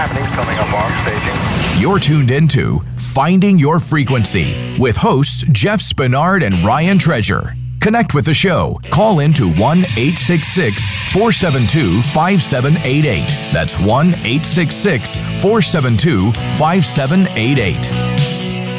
happening, 0.00 0.24
coming 0.32 0.56
up 0.58 0.72
on 0.72 0.90
staging. 1.02 1.80
You're 1.80 1.98
tuned 1.98 2.30
into 2.30 2.80
Finding 2.96 3.58
Your 3.58 3.78
Frequency 3.78 4.78
with 4.78 4.96
hosts 4.96 5.44
Jeff 5.52 5.80
Spinard 5.80 6.42
and 6.42 6.64
Ryan 6.64 6.98
Treasure. 6.98 7.54
Connect 7.80 8.14
with 8.14 8.24
the 8.24 8.32
show. 8.32 8.80
Call 8.90 9.20
in 9.20 9.34
to 9.34 9.46
1 9.48 9.58
866 9.58 10.88
472 11.12 12.00
5788. 12.14 13.28
That's 13.52 13.78
1 13.78 13.88
866 14.14 15.18
472 15.18 16.32
5788. 16.32 17.90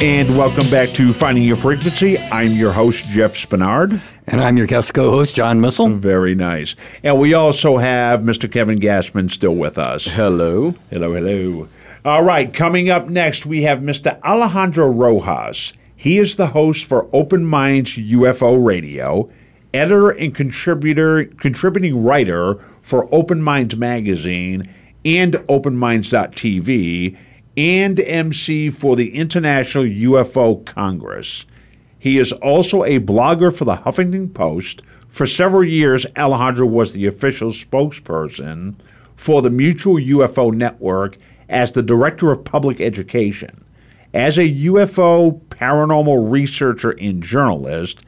And 0.02 0.36
welcome 0.36 0.68
back 0.70 0.88
to 0.90 1.12
Finding 1.12 1.44
Your 1.44 1.56
Frequency. 1.56 2.18
I'm 2.18 2.50
your 2.50 2.72
host, 2.72 3.06
Jeff 3.10 3.34
Spinard. 3.34 4.00
And 4.26 4.40
I'm 4.40 4.56
your 4.56 4.66
guest 4.66 4.94
co 4.94 5.10
host, 5.10 5.34
John 5.34 5.60
Missile. 5.60 5.88
Very 5.88 6.34
nice. 6.34 6.76
And 7.02 7.18
we 7.18 7.34
also 7.34 7.78
have 7.78 8.20
Mr. 8.20 8.50
Kevin 8.50 8.78
Gassman 8.78 9.30
still 9.30 9.54
with 9.54 9.78
us. 9.78 10.06
Hello. 10.06 10.74
Hello, 10.90 11.14
hello. 11.14 11.68
All 12.04 12.22
right, 12.22 12.52
coming 12.52 12.90
up 12.90 13.08
next, 13.08 13.46
we 13.46 13.62
have 13.62 13.78
Mr. 13.78 14.20
Alejandro 14.22 14.88
Rojas. 14.88 15.72
He 15.94 16.18
is 16.18 16.34
the 16.34 16.48
host 16.48 16.84
for 16.84 17.08
Open 17.12 17.44
Minds 17.44 17.92
UFO 17.92 18.64
Radio, 18.64 19.30
editor 19.72 20.10
and 20.10 20.34
contributor, 20.34 21.24
contributing 21.24 22.02
writer 22.02 22.56
for 22.80 23.08
Open 23.14 23.40
Minds 23.40 23.76
Magazine 23.76 24.68
and 25.04 25.34
OpenMinds.tv, 25.34 27.16
and 27.56 28.00
MC 28.00 28.70
for 28.70 28.96
the 28.96 29.14
International 29.14 29.84
UFO 29.84 30.64
Congress. 30.64 31.46
He 32.02 32.18
is 32.18 32.32
also 32.32 32.82
a 32.82 32.98
blogger 32.98 33.54
for 33.54 33.64
the 33.64 33.76
Huffington 33.76 34.34
Post. 34.34 34.82
For 35.06 35.24
several 35.24 35.62
years, 35.62 36.04
Alejandro 36.16 36.66
was 36.66 36.92
the 36.92 37.06
official 37.06 37.50
spokesperson 37.50 38.74
for 39.14 39.40
the 39.40 39.50
Mutual 39.50 39.98
UFO 39.98 40.52
Network 40.52 41.16
as 41.48 41.70
the 41.70 41.82
Director 41.84 42.32
of 42.32 42.42
Public 42.42 42.80
Education. 42.80 43.64
As 44.12 44.36
a 44.36 44.52
UFO 44.52 45.40
paranormal 45.42 46.28
researcher 46.28 46.90
and 46.90 47.22
journalist, 47.22 48.00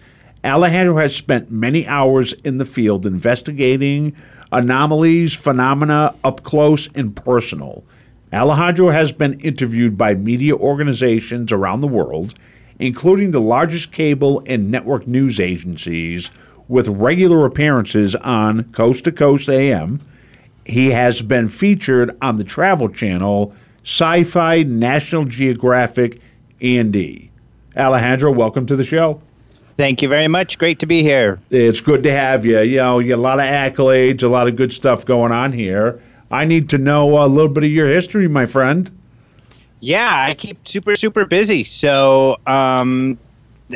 Alejandro 0.43 0.97
has 0.97 1.15
spent 1.15 1.53
many 1.53 1.87
hours 1.87 2.33
in 2.43 2.59
the 2.59 2.67
field 2.67 3.07
investigating 3.07 4.13
anomalies, 4.51 5.35
phenomena 5.35 6.17
up 6.25 6.43
close 6.43 6.89
and 6.97 7.15
personal. 7.15 7.85
Alejandro 8.33 8.91
has 8.91 9.13
been 9.13 9.39
interviewed 9.39 9.97
by 9.97 10.17
media 10.17 10.57
organizations 10.57 11.53
around 11.53 11.81
the 11.81 11.87
world, 11.87 12.35
including 12.85 13.31
the 13.31 13.41
largest 13.41 13.93
cable 13.93 14.43
and 14.45 14.71
network 14.71 15.07
news 15.07 15.41
agencies, 15.41 16.31
with 16.69 16.87
regular 16.89 17.47
appearances 17.47 18.15
on 18.17 18.65
Coast 18.73 19.05
to 19.05 19.13
Coast 19.13 19.49
AM. 19.49 20.03
He 20.67 20.91
has 20.91 21.23
been 21.23 21.49
featured 21.49 22.15
on 22.21 22.37
the 22.37 22.45
Travel 22.45 22.91
Channel 22.91 23.55
Sci 23.85 24.25
Fi, 24.25 24.63
National 24.65 25.25
Geographic, 25.25 26.21
and 26.61 26.95
E. 26.95 27.31
Alejandro, 27.75 28.31
welcome 28.31 28.67
to 28.67 28.77
the 28.77 28.85
show. 28.85 29.21
Thank 29.79 30.03
you 30.03 30.09
very 30.09 30.29
much. 30.29 30.59
Great 30.59 30.79
to 30.81 30.87
be 30.87 31.03
here. 31.03 31.41
It's 31.51 31.81
good 31.81 32.03
to 32.03 32.13
have 32.13 32.45
you. 32.45 32.61
You 32.61 32.77
know, 32.77 32.99
you 32.99 33.11
got 33.11 33.19
a 33.19 33.23
lot 33.23 33.41
of 33.41 33.47
accolades, 33.47 34.23
a 34.23 34.29
lot 34.29 34.47
of 34.47 34.57
good 34.57 34.75
stuff 34.75 35.07
going 35.07 35.33
on 35.33 35.53
here. 35.53 36.03
I 36.31 36.45
need 36.45 36.69
to 36.69 36.79
know 36.79 37.25
a 37.25 37.27
little 37.27 37.51
bit 37.51 37.65
of 37.65 37.71
your 37.71 37.89
history, 37.89 38.29
my 38.29 38.45
friend. 38.45 38.91
Yeah, 39.85 40.25
I 40.29 40.33
keep 40.33 40.67
super, 40.67 40.95
super 40.95 41.27
busy. 41.27 41.63
So, 41.63 42.39
um, 42.47 43.19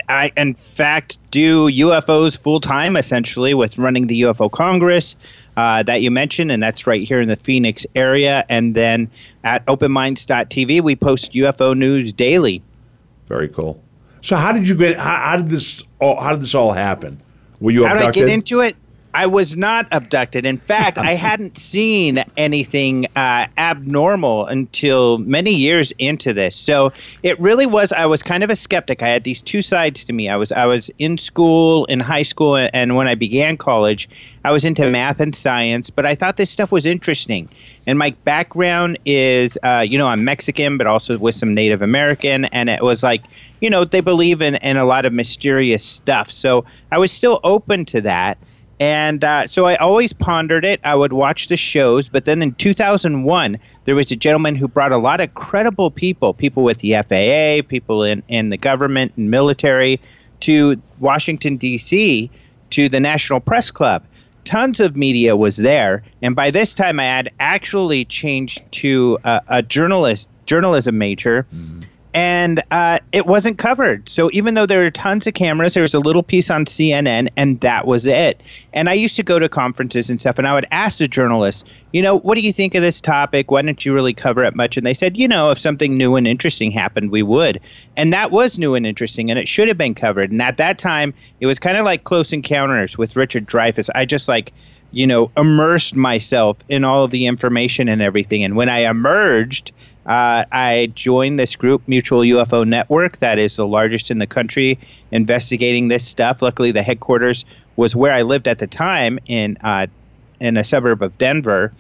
I, 0.09 0.33
in 0.39 0.55
fact, 0.55 1.19
do 1.31 1.71
UFOs 1.71 2.39
full 2.39 2.61
time 2.61 2.97
essentially 2.97 3.53
with 3.53 3.77
running 3.77 4.07
the 4.07 4.23
UFO 4.23 4.51
Congress 4.51 5.17
uh, 5.59 5.83
that 5.83 6.01
you 6.01 6.11
mentioned, 6.11 6.51
and 6.51 6.63
that's 6.63 6.87
right 6.87 7.07
here 7.07 7.21
in 7.21 7.29
the 7.29 7.37
Phoenix 7.37 7.85
area. 7.95 8.47
And 8.49 8.75
then 8.75 9.11
at 9.45 9.67
openminds.tv, 9.67 10.81
we 10.81 10.97
post 10.97 11.33
UFO 11.33 11.77
news 11.77 12.11
daily. 12.11 12.63
Very 13.27 13.49
cool. 13.51 13.79
So, 14.23 14.37
how 14.37 14.53
did 14.53 14.67
you 14.67 14.77
get? 14.77 14.97
How, 14.97 15.17
how 15.17 15.37
did 15.37 15.51
this? 15.51 15.83
All, 15.99 16.19
how 16.19 16.33
did 16.33 16.41
this 16.41 16.55
all 16.55 16.73
happen? 16.73 17.21
Were 17.61 17.71
you 17.71 17.85
How 17.85 17.93
abducted? 17.93 18.15
did 18.15 18.23
I 18.23 18.27
get 18.29 18.33
into 18.33 18.61
it? 18.61 18.77
I 19.15 19.27
was 19.27 19.57
not 19.57 19.87
abducted. 19.91 20.45
In 20.45 20.59
fact, 20.59 20.99
I 20.99 21.13
hadn't 21.15 21.57
seen 21.57 22.23
anything 22.37 23.07
uh, 23.17 23.47
abnormal 23.57 24.47
until 24.47 25.19
many 25.19 25.53
years 25.55 25.93
into 25.99 26.33
this. 26.33 26.55
So 26.55 26.93
it 27.23 27.39
really 27.41 27.67
was. 27.67 27.93
I 27.93 28.07
was 28.07 28.23
kind 28.23 28.45
of 28.45 28.51
a 28.51 28.57
skeptic. 28.57 29.03
I 29.03 29.09
had 29.09 29.25
these 29.25 29.41
two 29.41 29.63
sides 29.63 30.05
to 30.05 30.13
me. 30.13 30.29
I 30.29 30.37
was 30.37 30.53
I 30.53 30.67
was 30.67 30.91
in 30.99 31.17
school, 31.17 31.87
in 31.87 32.01
high 32.01 32.23
school, 32.23 32.69
and 32.73 32.97
when 32.97 33.09
I 33.09 33.15
began 33.15 33.57
college, 33.57 34.09
I 34.45 34.53
was 34.53 34.65
into 34.65 34.89
math 34.91 35.21
and 35.21 35.35
science. 35.35 35.91
But 35.91 36.05
I 36.05 36.15
thought 36.15 36.37
this 36.37 36.51
stuff 36.51 36.71
was 36.71 36.85
interesting. 36.87 37.49
And 37.87 37.99
my 37.99 38.11
background 38.25 38.99
is, 39.07 39.57
uh, 39.63 39.85
you 39.89 39.97
know, 39.97 40.07
I'm 40.07 40.25
Mexican, 40.25 40.77
but 40.77 40.87
also 40.87 41.19
with 41.19 41.35
some 41.35 41.55
Native 41.55 41.81
American, 41.81 42.45
and 42.47 42.69
it 42.69 42.83
was 42.83 43.03
like, 43.03 43.25
you 43.61 43.71
know, 43.71 43.85
they 43.85 44.01
believe 44.01 44.43
in 44.43 44.57
in 44.57 44.77
a 44.77 44.85
lot 44.85 45.07
of 45.07 45.13
mysterious 45.13 45.85
stuff. 45.85 46.31
So 46.31 46.65
I 46.93 46.99
was 46.99 47.11
still 47.11 47.41
open 47.43 47.85
to 47.87 48.01
that. 48.03 48.37
And 48.81 49.25
uh, 49.25 49.47
so 49.49 49.67
I 49.67 49.77
always 49.77 50.13
pondered 50.13 50.65
it. 50.65 50.81
I 50.85 50.95
would 50.95 51.13
watch 51.13 51.49
the 51.49 51.57
shows, 51.57 52.09
but 52.09 52.25
then 52.27 52.43
in 52.43 52.55
2001, 52.55 53.59
there 53.85 53.95
was 53.95 54.13
a 54.13 54.17
gentleman 54.17 54.55
who 54.55 54.69
brought 54.69 54.93
a 54.93 54.99
lot 54.99 55.21
of 55.21 55.35
credible 55.35 55.91
people, 55.91 56.33
people 56.33 56.63
with 56.63 56.79
the 56.79 56.93
FAA, 56.93 57.69
people 57.69 58.05
in, 58.05 58.23
in 58.29 58.51
the 58.51 58.57
government 58.57 59.13
and 59.17 59.31
military, 59.31 60.01
to 60.41 60.81
Washington, 61.01 61.57
D.C., 61.57 62.31
to 62.71 62.89
the 62.89 63.01
National 63.01 63.41
Press 63.41 63.71
Club. 63.71 64.05
Tons 64.45 64.79
of 64.79 64.97
media 64.97 65.37
was 65.37 65.57
there. 65.57 66.05
And 66.23 66.37
by 66.37 66.51
this 66.51 66.73
time, 66.73 67.01
I 67.01 67.05
had 67.05 67.31
actually 67.41 68.05
changed 68.05 68.63
to 68.73 69.19
a, 69.25 69.43
a 69.49 69.63
journalist 69.63 70.29
journalism 70.47 70.97
major. 70.97 71.47
And 72.19 72.65
uh, 72.73 72.99
it 73.13 73.27
wasn't 73.27 73.59
covered. 73.59 74.09
So 74.09 74.29
even 74.33 74.55
though 74.55 74.67
there 74.67 74.81
were 74.81 74.91
tons 74.91 75.29
of 75.29 75.35
cameras, 75.35 75.75
there 75.75 75.83
was 75.85 75.95
a 75.95 76.01
little 76.01 76.25
piece 76.25 76.51
on 76.51 76.65
CNN, 76.65 77.29
and 77.37 77.61
that 77.61 77.87
was 77.87 78.09
it. 78.09 78.43
And 78.73 78.91
I 78.91 78.95
used 78.95 79.15
to 79.15 79.23
go 79.23 79.39
to 79.39 79.49
conferences 79.49 80.11
and 80.11 80.19
stuff, 80.19 80.37
and 80.37 80.49
I 80.49 80.53
would 80.53 80.67
ask 80.73 80.99
the 80.99 81.07
journalists, 81.07 81.63
you 81.93 82.03
know, 82.03 82.19
what 82.19 82.35
do 82.35 82.41
you 82.41 82.53
think 82.53 82.75
of 82.75 82.83
this 82.83 83.01
topic? 83.01 83.53
Why 83.53 83.63
don't 83.63 83.87
you 83.87 83.95
really 83.95 84.15
cover 84.15 84.43
it 84.43 84.57
much? 84.57 84.77
And 84.77 84.85
they 84.85 84.95
said, 84.95 85.17
you 85.17 85.29
know, 85.29 85.53
if 85.53 85.61
something 85.61 85.97
new 85.97 86.17
and 86.17 86.27
interesting 86.27 86.73
happened, 86.73 87.13
we 87.13 87.23
would. 87.23 87.61
And 87.97 88.13
that 88.13 88.33
was 88.33 88.59
new 88.59 88.75
and 88.75 88.85
interesting, 88.85 89.31
and 89.31 89.39
it 89.39 89.47
should 89.47 89.69
have 89.69 89.79
been 89.79 89.95
covered. 89.95 90.33
And 90.33 90.43
at 90.43 90.57
that 90.57 90.81
time, 90.81 91.15
it 91.39 91.47
was 91.47 91.61
kind 91.61 91.77
of 91.77 91.85
like 91.85 92.03
Close 92.03 92.33
Encounters 92.33 92.99
with 92.99 93.15
Richard 93.15 93.47
Dreyfuss. 93.47 93.91
I 93.95 94.05
just 94.05 94.27
like, 94.27 94.53
you 94.91 95.07
know, 95.07 95.31
immersed 95.37 95.95
myself 95.95 96.57
in 96.69 96.83
all 96.83 97.05
of 97.05 97.13
the 97.13 97.27
information 97.27 97.89
and 97.89 98.03
everything. 98.03 98.43
And 98.43 98.57
when 98.57 98.69
I 98.69 98.91
emerged, 98.91 99.71
uh, 100.09 100.45
I 100.51 100.91
joined 100.95 101.39
this 101.39 101.55
group, 101.55 101.83
Mutual 101.87 102.21
UFO 102.21 102.67
Network, 102.67 103.19
that 103.19 103.39
is 103.39 103.57
the 103.57 103.67
largest 103.67 104.11
in 104.11 104.19
the 104.19 104.27
country 104.27 104.79
investigating 105.11 105.89
this 105.89 106.07
stuff. 106.07 106.41
Luckily, 106.41 106.73
the 106.73 106.83
headquarters 106.83 107.45
was 107.77 107.95
where 107.95 108.13
I 108.13 108.23
lived 108.23 108.49
at 108.49 108.59
the 108.59 108.67
time 108.67 109.19
in 109.27 109.59
uh, 109.63 109.87
in 110.41 110.57
a 110.57 110.65
suburb 110.65 111.03
of 111.03 111.17
Denver. 111.19 111.73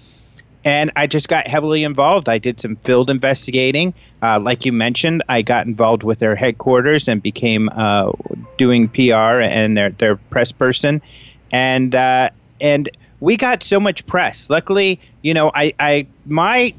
And 0.64 0.90
I 0.96 1.06
just 1.06 1.28
got 1.28 1.46
heavily 1.46 1.84
involved. 1.84 2.28
I 2.28 2.36
did 2.36 2.60
some 2.60 2.76
field 2.76 3.08
investigating. 3.08 3.94
Uh, 4.22 4.38
like 4.40 4.66
you 4.66 4.72
mentioned, 4.72 5.22
I 5.28 5.40
got 5.40 5.66
involved 5.66 6.02
with 6.02 6.18
their 6.18 6.34
headquarters 6.34 7.08
and 7.08 7.22
became 7.22 7.70
uh, 7.72 8.12
doing 8.58 8.88
PR 8.88 9.40
and 9.40 9.76
their, 9.76 9.90
their 9.90 10.16
press 10.16 10.52
person. 10.52 11.00
And 11.50 11.94
uh, 11.94 12.28
and 12.60 12.90
we 13.20 13.38
got 13.38 13.62
so 13.62 13.80
much 13.80 14.04
press. 14.06 14.50
Luckily, 14.50 15.00
you 15.22 15.32
know, 15.32 15.50
I, 15.54 15.72
I 15.78 16.06
my 16.26 16.74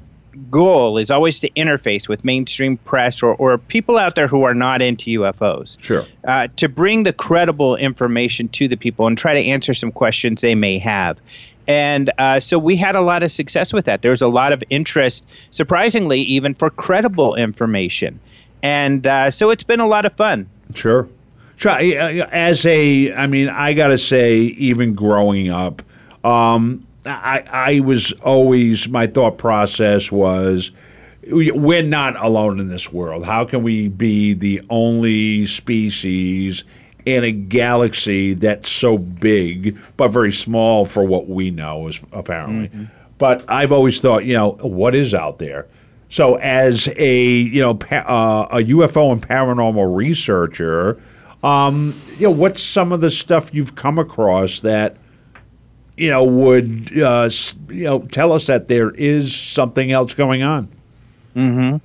goal 0.50 0.98
is 0.98 1.12
always 1.12 1.40
to 1.40 1.50
interface 1.52 2.08
with 2.08 2.24
mainstream 2.24 2.78
press 2.78 3.22
or, 3.22 3.36
or 3.36 3.58
people 3.58 3.98
out 3.98 4.16
there 4.16 4.28
who 4.28 4.44
are 4.44 4.54
not 4.54 4.82
into 4.82 5.20
UFOs. 5.20 5.80
Sure. 5.82 6.06
Uh, 6.26 6.48
to 6.56 6.68
bring 6.70 7.04
the 7.04 7.14
credible 7.14 7.76
information 7.76 8.48
to 8.50 8.68
the 8.68 8.78
people 8.78 9.08
and 9.08 9.18
try 9.18 9.34
to 9.34 9.44
answer 9.44 9.74
some 9.74 9.92
questions 9.92 10.42
they 10.42 10.56
may 10.56 10.78
have. 10.78 11.20
And 11.68 12.12
uh, 12.18 12.40
so 12.40 12.58
we 12.58 12.76
had 12.76 12.96
a 12.96 13.02
lot 13.02 13.22
of 13.22 13.32
success 13.32 13.72
with 13.72 13.86
that. 13.86 14.02
There 14.02 14.12
was 14.12 14.24
a 14.24 14.28
lot 14.28 14.54
of 14.54 14.64
interest, 14.70 15.26
surprisingly, 15.52 16.22
even 16.22 16.56
for 16.56 16.72
credible 16.72 17.36
information. 17.36 18.20
And 18.64 19.06
uh, 19.06 19.30
so 19.32 19.52
it's 19.52 19.64
been 19.64 19.80
a 19.80 19.88
lot 19.88 20.06
of 20.06 20.14
fun. 20.14 20.50
Sure. 20.74 21.08
Sure. 21.58 21.72
As 21.72 22.66
a, 22.66 23.14
I 23.14 23.28
mean, 23.28 23.50
I 23.50 23.74
got 23.74 23.90
to 23.90 23.98
say, 23.98 24.38
even 24.38 24.96
growing 24.96 25.50
up, 25.50 25.82
um, 26.24 26.88
I, 27.06 27.44
I 27.50 27.80
was 27.80 28.12
always, 28.24 28.88
my 28.90 29.08
thought 29.08 29.38
process 29.38 30.12
was, 30.12 30.72
we're 31.32 31.84
not 31.84 32.16
alone 32.24 32.60
in 32.60 32.68
this 32.68 32.92
world. 32.92 33.26
How 33.26 33.46
can 33.46 33.62
we 33.64 33.88
be 33.88 34.34
the 34.34 34.62
only 34.70 35.46
species 35.46 36.64
in 37.06 37.24
a 37.24 37.32
galaxy 37.32 38.34
that's 38.34 38.70
so 38.70 38.98
big 38.98 39.78
but 39.98 40.10
very 40.10 40.32
small 40.32 40.86
for 40.86 41.04
what 41.04 41.28
we 41.28 41.52
know, 41.52 41.88
is 41.88 42.00
apparently. 42.12 42.70
But 43.18 43.44
I've 43.50 43.72
always 43.72 44.00
thought, 44.00 44.26
you 44.26 44.34
know, 44.34 44.52
what 44.62 44.96
is 44.96 45.14
out 45.14 45.40
there? 45.40 45.68
So, 46.10 46.36
as 46.36 46.90
a 46.96 47.24
you 47.24 47.62
know 47.62 47.76
pa- 47.76 48.48
uh, 48.52 48.58
a 48.58 48.64
UFO 48.64 49.12
and 49.12 49.22
paranormal 49.22 49.96
researcher, 49.96 51.00
um, 51.44 51.94
you 52.18 52.28
know, 52.28 52.32
what's 52.32 52.64
some 52.64 52.92
of 52.92 53.02
the 53.02 53.12
stuff 53.12 53.54
you've 53.54 53.76
come 53.76 54.00
across 54.00 54.62
that 54.62 54.96
you 56.00 56.10
know, 56.10 56.24
would 56.24 56.92
uh, 57.00 57.30
you 57.68 57.84
know 57.84 58.00
tell 58.00 58.32
us 58.32 58.48
that 58.48 58.68
there 58.68 58.92
is 58.92 59.36
something 59.36 59.92
else 59.92 60.14
going 60.14 60.42
on. 60.42 60.70
Hmm. 61.34 61.78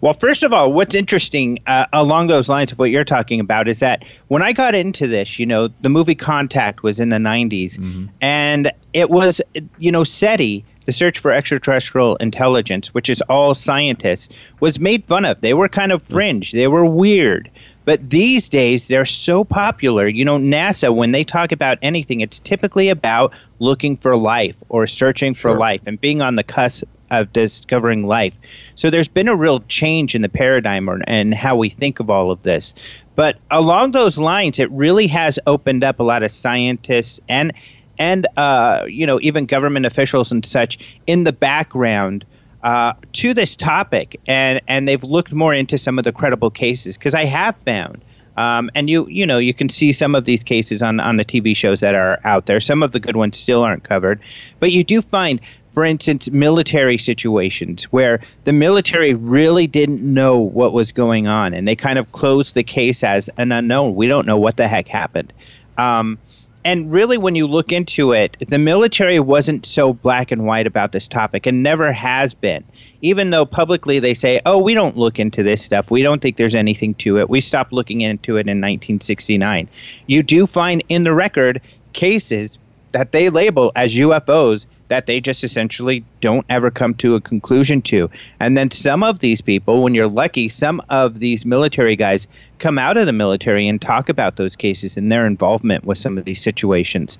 Well, 0.00 0.14
first 0.14 0.42
of 0.42 0.52
all, 0.52 0.72
what's 0.72 0.94
interesting 0.94 1.58
uh, 1.66 1.86
along 1.92 2.28
those 2.28 2.48
lines 2.48 2.70
of 2.70 2.78
what 2.78 2.90
you're 2.90 3.04
talking 3.04 3.40
about 3.40 3.66
is 3.66 3.80
that 3.80 4.04
when 4.28 4.42
I 4.42 4.52
got 4.52 4.74
into 4.74 5.08
this, 5.08 5.38
you 5.38 5.46
know, 5.46 5.68
the 5.80 5.88
movie 5.88 6.14
Contact 6.14 6.82
was 6.82 7.00
in 7.00 7.08
the 7.08 7.16
90s, 7.16 7.78
and 8.20 8.70
it 8.92 9.10
was, 9.10 9.42
you 9.78 9.90
know, 9.90 10.04
SETI, 10.04 10.64
the 10.86 10.92
Search 10.92 11.18
for 11.18 11.32
Extraterrestrial 11.32 12.16
Intelligence, 12.16 12.94
which 12.94 13.10
is 13.10 13.20
all 13.22 13.54
scientists, 13.54 14.28
was 14.60 14.78
made 14.78 15.04
fun 15.04 15.24
of. 15.24 15.40
They 15.40 15.54
were 15.54 15.68
kind 15.68 15.92
of 15.92 16.02
fringe, 16.02 16.52
they 16.52 16.68
were 16.68 16.84
weird. 16.84 17.50
But 17.84 18.10
these 18.10 18.48
days, 18.48 18.88
they're 18.88 19.04
so 19.04 19.44
popular. 19.44 20.06
You 20.06 20.24
know, 20.24 20.38
NASA, 20.38 20.94
when 20.94 21.12
they 21.12 21.24
talk 21.24 21.52
about 21.52 21.78
anything, 21.82 22.20
it's 22.20 22.38
typically 22.38 22.88
about 22.88 23.32
looking 23.58 23.96
for 23.96 24.16
life 24.16 24.56
or 24.68 24.86
searching 24.86 25.34
for 25.34 25.56
life 25.58 25.80
and 25.86 26.00
being 26.00 26.22
on 26.22 26.36
the 26.36 26.44
cusp 26.44 26.84
of 27.10 27.32
discovering 27.32 28.06
life. 28.06 28.32
So 28.74 28.88
there's 28.88 29.08
been 29.08 29.28
a 29.28 29.36
real 29.36 29.60
change 29.68 30.14
in 30.14 30.22
the 30.22 30.28
paradigm 30.28 30.88
or, 30.88 31.00
and 31.06 31.34
how 31.34 31.56
we 31.56 31.68
think 31.68 32.00
of 32.00 32.08
all 32.08 32.30
of 32.30 32.42
this. 32.42 32.74
But 33.14 33.36
along 33.50 33.92
those 33.92 34.16
lines, 34.16 34.58
it 34.58 34.70
really 34.70 35.06
has 35.08 35.38
opened 35.46 35.84
up 35.84 36.00
a 36.00 36.02
lot 36.02 36.22
of 36.22 36.32
scientists 36.32 37.20
and 37.28 37.52
and 37.98 38.26
uh, 38.38 38.84
you 38.88 39.06
know 39.06 39.20
even 39.20 39.44
government 39.44 39.84
officials 39.84 40.32
and 40.32 40.44
such 40.44 40.78
in 41.06 41.24
the 41.24 41.32
background 41.32 42.24
uh, 42.62 42.94
to 43.12 43.34
this 43.34 43.56
topic, 43.56 44.20
and 44.26 44.60
and 44.68 44.86
they've 44.86 45.02
looked 45.02 45.32
more 45.32 45.52
into 45.52 45.78
some 45.78 45.98
of 45.98 46.04
the 46.04 46.12
credible 46.12 46.50
cases 46.50 46.96
because 46.96 47.14
I 47.14 47.24
have 47.24 47.56
found. 47.56 48.02
Um, 48.36 48.70
and 48.74 48.88
you 48.88 49.06
you 49.08 49.26
know 49.26 49.38
you 49.38 49.52
can 49.52 49.68
see 49.68 49.92
some 49.92 50.14
of 50.14 50.24
these 50.24 50.42
cases 50.42 50.82
on 50.82 51.00
on 51.00 51.16
the 51.16 51.24
TV 51.24 51.56
shows 51.56 51.80
that 51.80 51.94
are 51.94 52.20
out 52.24 52.46
there. 52.46 52.60
Some 52.60 52.82
of 52.82 52.92
the 52.92 53.00
good 53.00 53.16
ones 53.16 53.36
still 53.36 53.62
aren't 53.62 53.84
covered, 53.84 54.20
but 54.58 54.72
you 54.72 54.84
do 54.84 55.02
find, 55.02 55.40
for 55.74 55.84
instance, 55.84 56.30
military 56.30 56.96
situations 56.96 57.84
where 57.84 58.20
the 58.44 58.52
military 58.52 59.12
really 59.12 59.66
didn't 59.66 60.02
know 60.02 60.38
what 60.38 60.72
was 60.72 60.92
going 60.92 61.26
on, 61.26 61.52
and 61.52 61.68
they 61.68 61.76
kind 61.76 61.98
of 61.98 62.10
closed 62.12 62.54
the 62.54 62.62
case 62.62 63.04
as 63.04 63.28
an 63.36 63.52
unknown. 63.52 63.94
We 63.96 64.06
don't 64.06 64.26
know 64.26 64.38
what 64.38 64.56
the 64.56 64.66
heck 64.66 64.88
happened. 64.88 65.32
Um, 65.76 66.18
and 66.64 66.92
really, 66.92 67.18
when 67.18 67.34
you 67.34 67.46
look 67.46 67.72
into 67.72 68.12
it, 68.12 68.36
the 68.48 68.58
military 68.58 69.18
wasn't 69.18 69.66
so 69.66 69.92
black 69.92 70.30
and 70.30 70.46
white 70.46 70.66
about 70.66 70.92
this 70.92 71.08
topic 71.08 71.46
and 71.46 71.62
never 71.62 71.92
has 71.92 72.34
been. 72.34 72.64
Even 73.00 73.30
though 73.30 73.44
publicly 73.44 73.98
they 73.98 74.14
say, 74.14 74.40
oh, 74.46 74.58
we 74.58 74.74
don't 74.74 74.96
look 74.96 75.18
into 75.18 75.42
this 75.42 75.62
stuff, 75.62 75.90
we 75.90 76.02
don't 76.02 76.22
think 76.22 76.36
there's 76.36 76.54
anything 76.54 76.94
to 76.94 77.18
it, 77.18 77.28
we 77.28 77.40
stopped 77.40 77.72
looking 77.72 78.02
into 78.02 78.36
it 78.36 78.46
in 78.46 78.58
1969. 78.58 79.68
You 80.06 80.22
do 80.22 80.46
find 80.46 80.84
in 80.88 81.02
the 81.02 81.12
record 81.12 81.60
cases 81.94 82.58
that 82.92 83.12
they 83.12 83.28
label 83.28 83.72
as 83.74 83.94
UFOs 83.94 84.66
that 84.92 85.06
they 85.06 85.22
just 85.22 85.42
essentially 85.42 86.04
don't 86.20 86.44
ever 86.50 86.70
come 86.70 86.92
to 86.92 87.14
a 87.14 87.20
conclusion 87.22 87.80
to. 87.80 88.10
And 88.40 88.58
then 88.58 88.70
some 88.70 89.02
of 89.02 89.20
these 89.20 89.40
people, 89.40 89.82
when 89.82 89.94
you're 89.94 90.06
lucky, 90.06 90.50
some 90.50 90.82
of 90.90 91.18
these 91.18 91.46
military 91.46 91.96
guys 91.96 92.28
come 92.58 92.78
out 92.78 92.98
of 92.98 93.06
the 93.06 93.12
military 93.12 93.66
and 93.66 93.80
talk 93.80 94.10
about 94.10 94.36
those 94.36 94.54
cases 94.54 94.98
and 94.98 95.10
their 95.10 95.26
involvement 95.26 95.86
with 95.86 95.96
some 95.96 96.18
of 96.18 96.26
these 96.26 96.42
situations. 96.42 97.18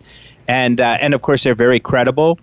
And 0.49 0.83
uh, 0.83 0.99
and 1.01 1.15
of 1.15 1.23
course 1.23 1.45
they're 1.45 1.55
very 1.55 1.81
credible, 1.81 2.39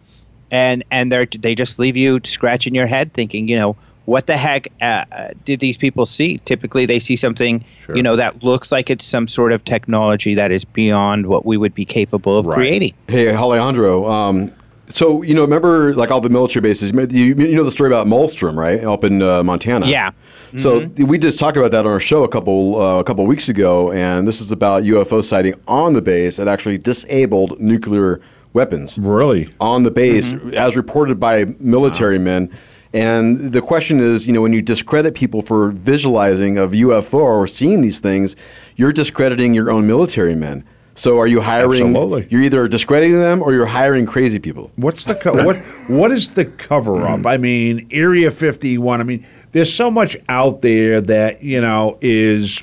and 0.49 0.83
and 0.89 1.11
they 1.11 1.27
they 1.27 1.53
just 1.53 1.77
leave 1.77 1.95
you 1.95 2.19
scratching 2.23 2.73
your 2.73 2.87
head 2.87 3.13
thinking, 3.13 3.47
you 3.47 3.55
know, 3.55 3.75
what 4.05 4.25
the 4.25 4.35
heck 4.35 4.67
uh, 4.81 5.05
uh, 5.11 5.29
did 5.45 5.59
these 5.59 5.77
people 5.77 6.07
see? 6.07 6.39
Typically, 6.39 6.87
they 6.87 6.97
see 6.97 7.15
something, 7.15 7.63
you 7.93 8.01
know, 8.01 8.15
that 8.15 8.41
looks 8.41 8.71
like 8.71 8.89
it's 8.89 9.05
some 9.05 9.27
sort 9.27 9.51
of 9.51 9.63
technology 9.63 10.33
that 10.33 10.51
is 10.51 10.65
beyond 10.65 11.27
what 11.27 11.45
we 11.45 11.55
would 11.55 11.75
be 11.75 11.85
capable 11.85 12.39
of 12.39 12.47
Right. 12.47 12.55
creating. 12.55 12.93
Hey, 13.07 13.35
Alejandro. 13.35 14.09
Um, 14.09 14.51
so 14.89 15.21
you 15.21 15.33
know, 15.33 15.41
remember 15.41 15.93
like 15.93 16.11
all 16.11 16.21
the 16.21 16.29
military 16.29 16.61
bases? 16.61 16.91
You, 16.91 17.35
you 17.35 17.55
know 17.55 17.63
the 17.63 17.71
story 17.71 17.89
about 17.89 18.07
Malmstrom, 18.07 18.55
right, 18.55 18.83
up 18.83 19.03
in 19.03 19.21
uh, 19.21 19.43
Montana. 19.43 19.87
Yeah. 19.87 20.11
So 20.57 20.87
we 20.97 21.19
just 21.19 21.37
talked 21.37 21.57
about 21.57 21.71
that 21.71 21.85
on 21.85 21.91
our 21.91 21.99
show 21.99 22.23
a 22.23 22.27
couple 22.27 22.81
uh, 22.81 22.99
a 22.99 23.03
couple 23.03 23.25
weeks 23.27 23.49
ago, 23.49 23.91
and 23.91 24.27
this 24.27 24.41
is 24.41 24.51
about 24.51 24.83
UFO 24.83 25.23
sighting 25.23 25.53
on 25.67 25.93
the 25.93 26.01
base 26.01 26.37
that 26.37 26.47
actually 26.47 26.79
disabled 26.79 27.59
nuclear 27.59 28.19
weapons 28.53 28.97
Really? 28.97 29.53
on 29.59 29.83
the 29.83 29.91
base, 29.91 30.33
as 30.53 30.75
reported 30.75 31.19
by 31.19 31.45
military 31.59 32.17
men. 32.17 32.51
And 32.91 33.51
the 33.53 33.61
question 33.61 33.99
is, 33.99 34.25
you 34.25 34.33
know, 34.33 34.41
when 34.41 34.53
you 34.53 34.63
discredit 34.63 35.13
people 35.13 35.43
for 35.43 35.69
visualizing 35.69 36.57
of 36.57 36.71
UFO 36.71 37.13
or 37.19 37.45
seeing 37.45 37.81
these 37.81 37.99
things, 37.99 38.35
you're 38.75 38.91
discrediting 38.91 39.53
your 39.53 39.69
own 39.69 39.85
military 39.85 40.33
men. 40.33 40.65
So 40.99 41.17
are 41.17 41.27
you 41.27 41.39
hiring? 41.39 41.95
Absolutely. 41.95 42.27
You're 42.29 42.41
either 42.41 42.67
discrediting 42.67 43.17
them 43.17 43.41
or 43.41 43.53
you're 43.53 43.65
hiring 43.65 44.05
crazy 44.05 44.37
people. 44.37 44.69
What's 44.75 45.05
the 45.05 45.15
co- 45.15 45.45
what? 45.45 45.55
What 45.87 46.11
is 46.11 46.29
the 46.29 46.43
cover 46.43 47.07
up? 47.07 47.25
I 47.25 47.37
mean, 47.37 47.87
Area 47.89 48.29
51. 48.29 48.99
I 48.99 49.03
mean, 49.05 49.25
there's 49.53 49.73
so 49.73 49.89
much 49.89 50.17
out 50.27 50.61
there 50.61 50.99
that 50.99 51.41
you 51.41 51.61
know 51.61 51.97
is 52.01 52.61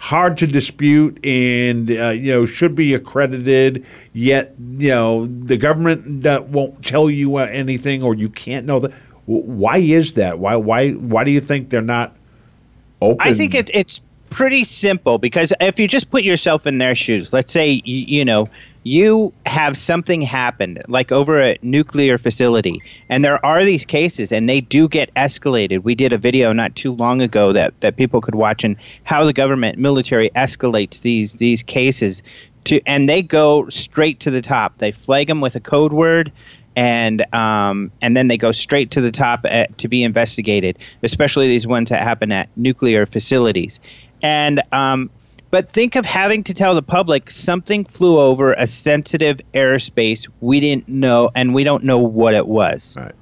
hard 0.00 0.36
to 0.38 0.48
dispute 0.48 1.24
and 1.24 1.88
uh, 1.88 2.08
you 2.08 2.32
know 2.32 2.44
should 2.44 2.74
be 2.74 2.92
accredited. 2.92 3.86
Yet 4.12 4.56
you 4.58 4.90
know 4.90 5.26
the 5.26 5.56
government 5.56 6.26
uh, 6.26 6.42
won't 6.44 6.84
tell 6.84 7.08
you 7.08 7.36
uh, 7.36 7.44
anything, 7.44 8.02
or 8.02 8.16
you 8.16 8.28
can't 8.28 8.66
know 8.66 8.80
that. 8.80 8.90
Why 9.26 9.76
is 9.76 10.14
that? 10.14 10.40
Why 10.40 10.56
why 10.56 10.90
why 10.90 11.22
do 11.22 11.30
you 11.30 11.40
think 11.40 11.70
they're 11.70 11.82
not 11.82 12.16
open? 13.00 13.28
I 13.28 13.32
think 13.32 13.54
it, 13.54 13.70
it's 13.72 14.00
pretty 14.36 14.64
simple 14.64 15.16
because 15.16 15.50
if 15.62 15.80
you 15.80 15.88
just 15.88 16.10
put 16.10 16.22
yourself 16.22 16.66
in 16.66 16.76
their 16.76 16.94
shoes, 16.94 17.32
let's 17.32 17.50
say 17.50 17.80
you, 17.86 18.18
you 18.18 18.24
know 18.24 18.48
you 18.82 19.32
have 19.46 19.78
something 19.78 20.20
happen 20.20 20.78
like 20.88 21.10
over 21.10 21.40
a 21.40 21.58
nuclear 21.62 22.18
facility, 22.18 22.78
and 23.08 23.24
there 23.24 23.44
are 23.44 23.64
these 23.64 23.86
cases, 23.86 24.30
and 24.30 24.46
they 24.46 24.60
do 24.60 24.88
get 24.88 25.12
escalated. 25.14 25.82
We 25.82 25.94
did 25.94 26.12
a 26.12 26.18
video 26.18 26.52
not 26.52 26.76
too 26.76 26.92
long 26.92 27.22
ago 27.22 27.54
that 27.54 27.80
that 27.80 27.96
people 27.96 28.20
could 28.20 28.34
watch 28.34 28.62
and 28.62 28.76
how 29.04 29.24
the 29.24 29.32
government 29.32 29.78
military 29.78 30.28
escalates 30.36 31.00
these 31.00 31.32
these 31.32 31.62
cases 31.62 32.22
to, 32.64 32.80
and 32.86 33.08
they 33.08 33.22
go 33.22 33.70
straight 33.70 34.20
to 34.20 34.30
the 34.30 34.42
top. 34.42 34.76
They 34.78 34.92
flag 34.92 35.28
them 35.28 35.40
with 35.40 35.54
a 35.54 35.60
code 35.60 35.94
word 35.94 36.30
and 36.76 37.24
um, 37.34 37.90
and 38.02 38.14
then 38.14 38.28
they 38.28 38.36
go 38.36 38.52
straight 38.52 38.90
to 38.92 39.00
the 39.00 39.10
top 39.10 39.46
at, 39.46 39.76
to 39.78 39.88
be 39.88 40.04
investigated, 40.04 40.78
especially 41.02 41.48
these 41.48 41.66
ones 41.66 41.88
that 41.88 42.02
happen 42.02 42.30
at 42.30 42.54
nuclear 42.56 43.06
facilities. 43.06 43.80
And 44.22 44.62
um, 44.72 45.10
but 45.50 45.70
think 45.70 45.96
of 45.96 46.04
having 46.04 46.44
to 46.44 46.54
tell 46.54 46.74
the 46.74 46.82
public 46.82 47.30
something 47.30 47.84
flew 47.84 48.18
over 48.18 48.52
a 48.54 48.66
sensitive 48.66 49.40
airspace 49.54 50.28
we 50.40 50.60
didn't 50.60 50.88
know, 50.88 51.30
and 51.34 51.54
we 51.54 51.64
don't 51.64 51.84
know 51.84 51.98
what 51.98 52.34
it 52.34 52.46
was. 52.46 52.96
Right. 52.96 53.14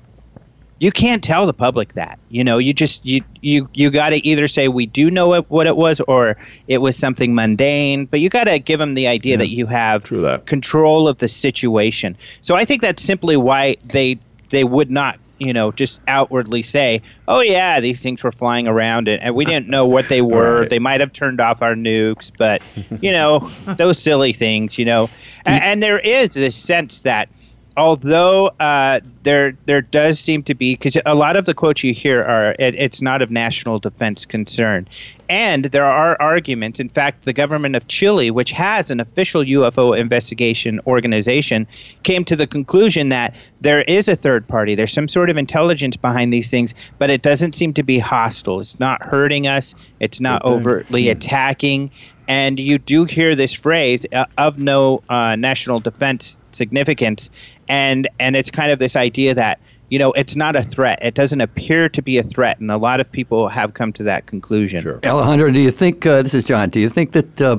You 0.81 0.91
can't 0.91 1.23
tell 1.23 1.47
the 1.47 1.55
public 1.55 1.95
that. 1.95 2.19
You 2.29 2.43
know, 2.43 2.59
you 2.59 2.75
just 2.75 3.07
you 3.07 3.23
you 3.41 3.69
you 3.73 3.91
got 3.91 4.11
to 4.11 4.17
either 4.27 4.49
say 4.49 4.69
we 4.69 4.87
do 4.87 5.11
know 5.11 5.35
it, 5.35 5.51
what 5.51 5.67
it 5.67 5.77
was, 5.77 6.01
or 6.01 6.37
it 6.67 6.79
was 6.79 6.97
something 6.97 7.35
mundane. 7.35 8.07
But 8.07 8.21
you 8.21 8.29
got 8.29 8.45
to 8.45 8.59
give 8.59 8.81
them 8.81 8.95
the 8.95 9.07
idea 9.07 9.37
that 9.37 9.51
you 9.51 9.67
have 9.67 10.03
that. 10.05 10.47
control 10.47 11.07
of 11.07 11.19
the 11.19 11.29
situation. 11.29 12.17
So 12.43 12.57
I 12.57 12.65
think 12.65 12.83
that's 12.83 13.03
simply 13.03 13.37
why 13.37 13.77
they 13.85 14.19
they 14.51 14.65
would 14.65 14.91
not, 14.91 15.19
you 15.45 15.53
know, 15.53 15.73
just 15.73 16.01
outwardly 16.09 16.63
say, 16.63 17.03
"Oh 17.29 17.41
yeah, 17.41 17.81
these 17.81 18.01
things 18.03 18.23
were 18.23 18.33
flying 18.33 18.67
around 18.67 19.09
and, 19.09 19.23
and 19.23 19.35
we 19.35 19.45
didn't 19.45 19.69
know 19.69 19.87
what 19.87 20.09
they 20.09 20.23
were. 20.37 20.61
Right. 20.61 20.71
They 20.71 20.79
might 20.79 21.01
have 21.01 21.13
turned 21.13 21.41
off 21.41 21.63
our 21.63 21.75
nukes, 21.75 22.31
but 22.37 22.63
you 23.03 23.13
know, 23.13 23.39
those 23.67 23.99
silly 24.03 24.33
things, 24.33 24.79
you 24.79 24.85
know." 24.85 25.09
And, 25.47 25.63
and 25.63 25.83
there 25.83 25.99
is 25.99 26.35
this 26.35 26.57
sense 26.57 27.01
that 27.01 27.29
although 27.77 28.49
uh, 28.61 29.01
there 29.23 29.57
there 29.67 29.83
does 29.83 30.19
seem 30.19 30.43
to 30.45 30.55
be 30.55 30.75
because 30.75 30.97
a 31.07 31.15
lot 31.15 31.37
of 31.37 31.47
the 31.47 31.55
quotes 31.55 31.83
you 31.83 31.93
hear 31.93 32.23
are 32.23 32.55
it, 32.59 32.75
it's 32.77 33.03
not 33.03 33.23
of 33.23 33.31
national 33.31 33.79
defense 33.79 34.25
concern, 34.25 34.87
and 35.29 35.67
there 35.67 35.85
are 35.85 36.17
arguments. 36.21 36.79
In 36.79 36.89
fact, 36.89 37.25
the 37.25 37.33
government 37.33 37.77
of 37.77 37.89
Chile, 37.89 38.31
which 38.31 38.53
has 38.53 38.91
an 38.91 39.01
official 39.01 39.43
UFO 39.43 39.99
investigation 39.99 40.81
organization, 40.87 41.67
came 42.03 42.25
to 42.27 42.37
the 42.37 42.47
conclusion 42.47 43.09
that 43.09 43.35
there 43.61 43.83
is 43.83 44.09
a 44.09 44.17
third 44.17 44.47
party. 44.47 44.75
There's 44.75 44.93
some 44.93 45.09
sort 45.09 45.31
of 45.31 45.37
intelligence 45.37 45.97
behind 45.97 46.33
these 46.33 46.51
things, 46.51 46.75
but 46.99 47.11
it 47.11 47.23
doesn't 47.23 47.55
seem 47.55 47.73
to 47.75 47.83
be 47.83 47.99
hostile. 47.99 48.61
It's 48.61 48.79
not 48.79 49.05
hurting 49.05 49.47
us. 49.47 49.75
It's 50.01 50.21
not 50.21 50.45
overtly 50.45 51.09
attacking. 51.09 51.91
And 52.27 52.59
you 52.59 52.79
do 52.79 53.05
hear 53.05 53.35
this 53.35 53.53
phrase 53.53 54.07
uh, 54.13 54.25
of 54.39 54.59
no 54.59 55.03
uh, 55.09 55.37
national 55.37 55.81
defense 55.81 56.39
significance, 56.53 57.31
and 57.69 58.09
and 58.19 58.37
it's 58.37 58.51
kind 58.51 58.71
of 58.71 58.79
this 58.79 58.97
idea 58.97 59.35
that 59.35 59.61
you 59.91 59.99
know 59.99 60.13
it's 60.13 60.37
not 60.37 60.57
a 60.57 60.63
threat. 60.63 60.99
It 61.03 61.15
doesn't 61.15 61.41
appear 61.41 61.89
to 61.89 62.03
be 62.03 62.19
a 62.19 62.23
threat, 62.23 62.59
and 62.61 62.71
a 62.71 62.77
lot 62.77 63.01
of 63.01 63.11
people 63.11 63.49
have 63.49 63.75
come 63.75 63.93
to 63.95 64.03
that 64.05 64.27
conclusion. 64.27 64.83
Sure. 64.83 65.01
Alejandro, 65.05 65.51
do 65.51 65.61
you 65.61 65.71
think, 65.71 66.07
uh, 66.07 66.23
this 66.23 66.35
is 66.35 66.45
John, 66.45 66.71
do 66.71 66.81
you 66.81 66.89
think 66.89 67.13
that 67.13 67.41
uh, 67.41 67.59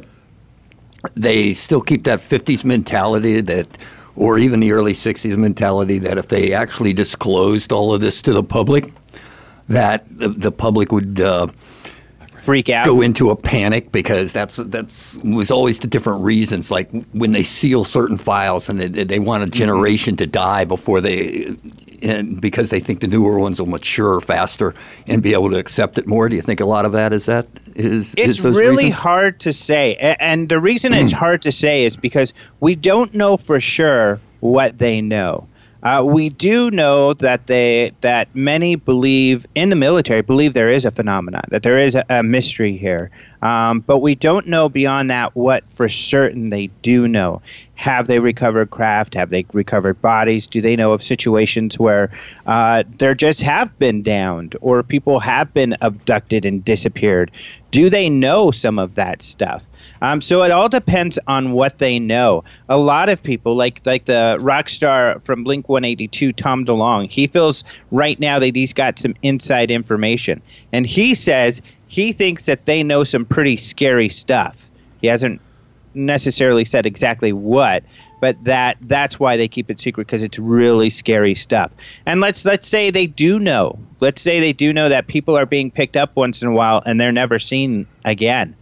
they 1.13 1.53
still 1.53 1.81
keep 1.81 2.03
that 2.05 2.19
50s 2.19 2.63
mentality 2.63 3.41
that, 3.41 3.67
or 4.15 4.37
even 4.37 4.59
the 4.59 4.71
early 4.71 4.93
60s 4.93 5.37
mentality 5.37 5.99
that 5.99 6.17
if 6.17 6.27
they 6.27 6.53
actually 6.53 6.93
disclosed 6.93 7.71
all 7.71 7.93
of 7.93 8.01
this 8.01 8.21
to 8.23 8.33
the 8.33 8.43
public, 8.43 8.91
that 9.67 10.05
the, 10.09 10.29
the 10.29 10.51
public 10.51 10.91
would 10.91 11.19
uh, 11.19 11.47
freak 12.45 12.69
out. 12.69 12.85
go 12.85 13.01
into 13.01 13.29
a 13.31 13.35
panic 13.35 13.91
because 13.91 14.31
that's 14.31 14.55
that's 14.57 15.15
was 15.17 15.51
always 15.51 15.79
the 15.79 15.87
different 15.87 16.23
reasons. 16.23 16.71
Like 16.71 16.89
when 17.11 17.31
they 17.31 17.43
seal 17.43 17.83
certain 17.83 18.17
files 18.17 18.69
and 18.69 18.79
they, 18.79 19.03
they 19.03 19.19
want 19.19 19.43
a 19.43 19.47
mm-hmm. 19.47 19.57
generation 19.57 20.15
to 20.17 20.27
die 20.27 20.63
before 20.65 21.01
they, 21.01 21.55
and 22.01 22.39
because 22.39 22.69
they 22.69 22.79
think 22.79 23.01
the 23.01 23.07
newer 23.07 23.39
ones 23.39 23.59
will 23.59 23.67
mature 23.67 24.21
faster 24.21 24.73
and 25.07 25.23
be 25.23 25.33
able 25.33 25.49
to 25.49 25.57
accept 25.57 25.97
it 25.97 26.07
more. 26.07 26.29
Do 26.29 26.35
you 26.35 26.41
think 26.41 26.59
a 26.59 26.65
lot 26.65 26.85
of 26.85 26.91
that 26.93 27.11
is 27.11 27.25
that 27.25 27.47
is? 27.75 28.13
It's 28.15 28.37
is 28.37 28.43
those 28.43 28.57
really 28.57 28.85
reasons? 28.85 29.01
hard 29.01 29.39
to 29.41 29.53
say. 29.53 29.95
And 30.19 30.49
the 30.49 30.59
reason 30.59 30.93
it's 30.93 31.13
mm. 31.13 31.17
hard 31.17 31.41
to 31.41 31.51
say 31.51 31.83
is 31.83 31.97
because 31.97 32.33
we 32.59 32.75
don't 32.75 33.13
know 33.13 33.37
for 33.37 33.59
sure 33.59 34.19
what 34.39 34.77
they 34.77 35.01
know. 35.01 35.47
Uh, 35.85 36.03
we 36.03 36.29
do 36.29 36.71
know 36.71 37.13
that 37.13 37.45
they 37.45 37.91
that 38.01 38.27
many 38.35 38.75
believe 38.75 39.45
in 39.53 39.69
the 39.69 39.75
military 39.75 40.23
believe 40.23 40.55
there 40.55 40.71
is 40.71 40.83
a 40.83 40.89
phenomenon 40.89 41.43
that 41.51 41.61
there 41.61 41.77
is 41.77 41.93
a, 41.93 42.03
a 42.09 42.23
mystery 42.23 42.75
here, 42.75 43.11
um, 43.45 43.81
but 43.81 43.99
we 43.99 44.15
don't 44.15 44.47
know 44.47 44.69
beyond 44.69 45.11
that 45.11 45.35
what 45.35 45.63
for 45.75 45.87
certain 45.87 46.49
they 46.49 46.65
do 46.81 47.07
know. 47.07 47.43
Have 47.75 48.07
they 48.07 48.17
recovered 48.17 48.71
craft? 48.71 49.13
Have 49.13 49.29
they 49.29 49.45
recovered 49.53 50.01
bodies? 50.01 50.47
Do 50.47 50.61
they 50.61 50.75
know 50.75 50.93
of 50.93 51.03
situations 51.03 51.77
where 51.77 52.09
uh, 52.47 52.85
there 52.97 53.13
just 53.13 53.43
have 53.43 53.77
been 53.77 54.01
downed 54.01 54.55
or 54.61 54.81
people 54.81 55.19
have 55.19 55.53
been 55.53 55.75
abducted 55.81 56.43
and 56.43 56.65
disappeared? 56.65 57.29
Do 57.69 57.87
they 57.87 58.09
know 58.09 58.49
some 58.49 58.79
of 58.79 58.95
that 58.95 59.21
stuff? 59.21 59.63
Um, 60.01 60.21
so 60.21 60.41
it 60.41 60.49
all 60.49 60.67
depends 60.67 61.19
on 61.27 61.51
what 61.51 61.77
they 61.77 61.99
know. 61.99 62.43
A 62.67 62.79
lot 62.79 63.09
of 63.09 63.21
people, 63.21 63.53
like 63.53 63.79
like 63.85 64.05
the 64.05 64.37
rock 64.39 64.69
star 64.69 65.21
from 65.23 65.43
Blink 65.43 65.69
182, 65.69 66.33
Tom 66.33 66.65
DeLonge, 66.65 67.11
he 67.11 67.27
feels 67.27 67.63
right 67.91 68.19
now 68.19 68.39
that 68.39 68.55
he's 68.55 68.73
got 68.73 68.97
some 68.97 69.13
inside 69.21 69.69
information, 69.69 70.41
and 70.73 70.87
he 70.87 71.13
says 71.13 71.61
he 71.95 72.11
thinks 72.11 72.45
that 72.45 72.65
they 72.65 72.83
know 72.83 73.05
some 73.05 73.23
pretty 73.23 73.55
scary 73.55 74.09
stuff. 74.09 74.69
He 74.99 75.07
hasn't 75.07 75.39
necessarily 75.93 76.65
said 76.65 76.85
exactly 76.85 77.31
what, 77.31 77.83
but 78.19 78.35
that 78.43 78.75
that's 78.81 79.17
why 79.17 79.37
they 79.37 79.47
keep 79.47 79.69
it 79.71 79.79
secret 79.79 80.05
because 80.05 80.21
it's 80.21 80.37
really 80.37 80.89
scary 80.89 81.35
stuff. 81.35 81.71
And 82.05 82.19
let's 82.19 82.43
let's 82.43 82.67
say 82.67 82.89
they 82.89 83.05
do 83.05 83.39
know. 83.39 83.79
Let's 84.01 84.21
say 84.21 84.41
they 84.41 84.51
do 84.51 84.73
know 84.73 84.89
that 84.89 85.07
people 85.07 85.37
are 85.37 85.45
being 85.45 85.71
picked 85.71 85.95
up 85.95 86.13
once 86.17 86.41
in 86.41 86.49
a 86.49 86.51
while 86.51 86.83
and 86.85 86.99
they're 86.99 87.13
never 87.13 87.39
seen 87.39 87.87
again. 88.03 88.53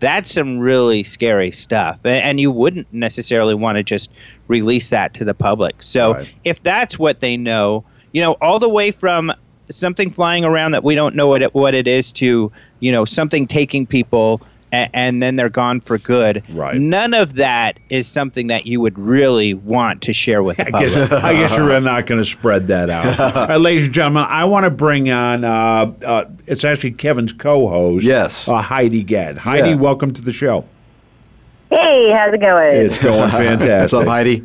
That's 0.00 0.32
some 0.32 0.58
really 0.58 1.02
scary 1.02 1.50
stuff, 1.50 1.98
and 2.04 2.40
you 2.40 2.50
wouldn't 2.50 2.90
necessarily 2.90 3.54
want 3.54 3.76
to 3.76 3.82
just 3.82 4.10
release 4.46 4.88
that 4.88 5.12
to 5.14 5.26
the 5.26 5.34
public. 5.34 5.82
So 5.82 6.14
Right. 6.14 6.34
if 6.44 6.62
that's 6.62 6.98
what 6.98 7.20
they 7.20 7.36
know, 7.36 7.84
you 8.12 8.22
know, 8.22 8.38
all 8.40 8.58
the 8.58 8.68
way 8.68 8.92
from 8.92 9.30
something 9.70 10.10
flying 10.10 10.44
around 10.44 10.72
that 10.72 10.84
we 10.84 10.94
don't 10.94 11.14
know 11.14 11.26
what 11.28 11.42
it, 11.42 11.54
what 11.54 11.74
it 11.74 11.86
is 11.86 12.12
to 12.12 12.50
you 12.80 12.92
know 12.92 13.04
something 13.04 13.46
taking 13.46 13.86
people 13.86 14.40
and, 14.70 14.90
and 14.92 15.22
then 15.22 15.36
they're 15.36 15.48
gone 15.48 15.80
for 15.80 15.96
good. 15.96 16.42
Right. 16.50 16.76
None 16.76 17.14
of 17.14 17.36
that 17.36 17.78
is 17.88 18.06
something 18.06 18.48
that 18.48 18.66
you 18.66 18.80
would 18.82 18.98
really 18.98 19.54
want 19.54 20.02
to 20.02 20.12
share 20.12 20.42
with 20.42 20.58
the 20.58 20.66
I 20.66 20.70
public. 20.70 20.92
guess, 20.92 21.10
I 21.12 21.32
guess 21.32 21.56
you're 21.56 21.80
not 21.80 22.04
going 22.04 22.20
to 22.20 22.24
spread 22.26 22.66
that 22.66 22.90
out. 22.90 23.18
All 23.34 23.46
right, 23.46 23.56
ladies 23.58 23.86
and 23.86 23.94
gentlemen, 23.94 24.26
I 24.28 24.44
want 24.44 24.64
to 24.64 24.70
bring 24.70 25.10
on, 25.10 25.42
uh, 25.44 25.92
uh, 26.04 26.24
it's 26.46 26.64
actually 26.66 26.90
Kevin's 26.90 27.32
co 27.32 27.66
host. 27.68 28.04
Yes. 28.04 28.46
Uh, 28.46 28.60
Heidi 28.60 29.02
Gad. 29.02 29.38
Heidi, 29.38 29.70
Yeah. 29.70 29.74
welcome 29.76 30.10
to 30.12 30.20
the 30.20 30.32
show. 30.34 30.66
Hey, 31.70 32.10
how's 32.10 32.34
it 32.34 32.40
going? 32.40 32.76
It's 32.76 32.98
going 33.02 33.30
fantastic. 33.30 33.70
What's 33.80 33.94
up, 33.94 34.06
Heidi? 34.06 34.44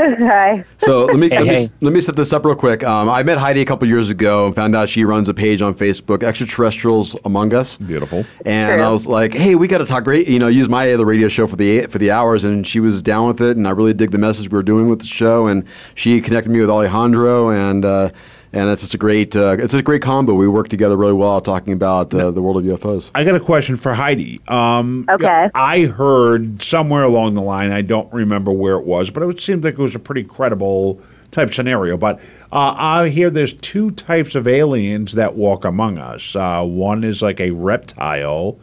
Hi. 0.00 0.64
So 0.78 1.04
let 1.04 1.16
me 1.16 1.28
let, 1.28 1.46
hey. 1.46 1.54
me 1.54 1.68
let 1.80 1.92
me 1.92 2.00
set 2.00 2.16
this 2.16 2.32
up 2.32 2.44
real 2.44 2.54
quick. 2.54 2.82
Um, 2.82 3.08
I 3.10 3.22
met 3.22 3.36
Heidi 3.36 3.60
a 3.60 3.64
couple 3.64 3.86
years 3.86 4.08
ago 4.08 4.46
and 4.46 4.54
found 4.54 4.74
out 4.74 4.88
she 4.88 5.04
runs 5.04 5.28
a 5.28 5.34
page 5.34 5.60
on 5.60 5.74
Facebook, 5.74 6.22
Extraterrestrials 6.22 7.14
Among 7.24 7.52
Us. 7.52 7.76
Beautiful. 7.76 8.24
And 8.46 8.78
True. 8.78 8.86
I 8.86 8.88
was 8.88 9.06
like, 9.06 9.34
"Hey, 9.34 9.54
we 9.56 9.68
got 9.68 9.78
to 9.78 9.86
talk. 9.86 10.04
Great, 10.04 10.26
you 10.26 10.38
know, 10.38 10.48
use 10.48 10.68
my 10.68 10.92
other 10.92 11.04
radio 11.04 11.28
show 11.28 11.46
for 11.46 11.56
the 11.56 11.82
for 11.86 11.98
the 11.98 12.10
hours." 12.10 12.44
And 12.44 12.66
she 12.66 12.80
was 12.80 13.02
down 13.02 13.28
with 13.28 13.40
it, 13.42 13.56
and 13.56 13.66
I 13.66 13.70
really 13.70 13.92
dig 13.92 14.10
the 14.10 14.18
message 14.18 14.50
we 14.50 14.56
were 14.56 14.62
doing 14.62 14.88
with 14.88 15.00
the 15.00 15.06
show. 15.06 15.46
And 15.46 15.64
she 15.94 16.20
connected 16.20 16.50
me 16.50 16.60
with 16.60 16.70
Alejandro, 16.70 17.50
and 17.50 17.84
uh, 17.84 18.10
and 18.52 18.68
it's 18.68 18.82
just 18.82 18.94
a 18.94 18.98
great 18.98 19.34
uh, 19.36 19.56
it's 19.58 19.74
a 19.74 19.82
great 19.82 20.02
combo. 20.02 20.34
We 20.34 20.48
work 20.48 20.68
together 20.68 20.96
really 20.96 21.12
well, 21.12 21.40
talking 21.40 21.72
about 21.72 22.12
uh, 22.12 22.30
the 22.30 22.42
world 22.42 22.56
of 22.58 22.64
UFOs. 22.64 23.10
I 23.14 23.24
got 23.24 23.34
a 23.34 23.40
question 23.40 23.76
for 23.76 23.94
Heidi. 23.94 24.40
Um, 24.48 25.06
Okay. 25.08 25.50
I 25.54 25.86
heard 25.86 26.62
somewhere 26.62 27.02
along 27.02 27.34
the 27.34 27.42
line, 27.42 27.70
I 27.70 27.82
don't 27.82 28.12
remember 28.12 28.50
where 28.52 28.74
it 28.74 28.84
was, 28.84 29.10
but 29.10 29.22
it 29.22 29.40
seemed 29.40 29.64
like 29.64 29.74
it 29.74 29.78
was 29.78 29.94
a 29.94 29.98
pretty 29.98 30.24
credible 30.24 31.00
type 31.30 31.54
scenario. 31.54 31.96
But 31.96 32.18
uh, 32.52 32.74
I 32.76 33.08
hear 33.08 33.30
there's 33.30 33.54
two 33.54 33.92
types 33.92 34.34
of 34.34 34.48
aliens 34.48 35.12
that 35.12 35.34
walk 35.34 35.64
among 35.64 35.98
us. 35.98 36.34
Uh, 36.34 36.64
one 36.64 37.04
is 37.04 37.22
like 37.22 37.40
a 37.40 37.50
reptile, 37.52 38.58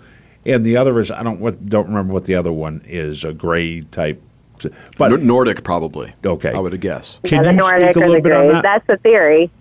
and 0.46 0.66
the 0.66 0.76
other 0.78 1.00
is 1.00 1.12
I 1.12 1.24
don't 1.24 1.40
what 1.40 1.66
don't 1.70 1.88
remember 1.88 2.14
what 2.14 2.26
the 2.26 2.36
other 2.36 2.52
one 2.52 2.82
is 2.86 3.24
a 3.24 3.34
gray 3.34 3.82
type. 3.82 4.22
But 4.98 5.22
Nordic, 5.22 5.64
probably. 5.64 6.14
Okay. 6.26 6.52
I 6.52 6.58
would 6.60 6.80
guess. 6.82 7.20
can 7.24 7.38
yeah, 7.38 7.44
the 7.44 7.52
you 7.52 7.58
Nordic 7.58 7.92
speak 7.92 7.96
a 7.96 8.00
or 8.00 8.08
little 8.08 8.24
the 8.24 8.30
bit 8.30 8.38
on 8.38 8.48
that? 8.48 8.64
That's 8.64 8.88
the 8.88 8.98
theory. 8.98 9.52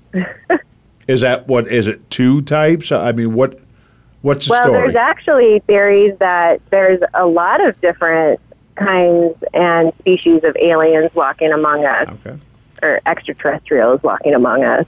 Is 1.09 1.21
that 1.21 1.47
what 1.47 1.69
is 1.69 1.87
it? 1.87 2.11
Two 2.11 2.43
types? 2.43 2.91
I 2.91 3.13
mean, 3.13 3.35
what 3.35 3.61
what's 4.23 4.47
the 4.47 4.53
Well, 4.53 4.63
story? 4.65 4.79
there's 4.81 4.97
actually 4.97 5.61
theories 5.61 6.19
that 6.19 6.61
there's 6.71 7.01
a 7.15 7.27
lot 7.27 7.65
of 7.65 7.81
different 7.81 8.41
kinds 8.75 9.37
and 9.55 9.93
species 10.01 10.43
of 10.43 10.57
aliens 10.57 11.15
walking 11.15 11.53
among 11.53 11.85
us, 11.85 12.09
okay. 12.09 12.37
or 12.83 13.01
extraterrestrials 13.07 14.03
walking 14.03 14.35
among 14.35 14.65
us. 14.65 14.85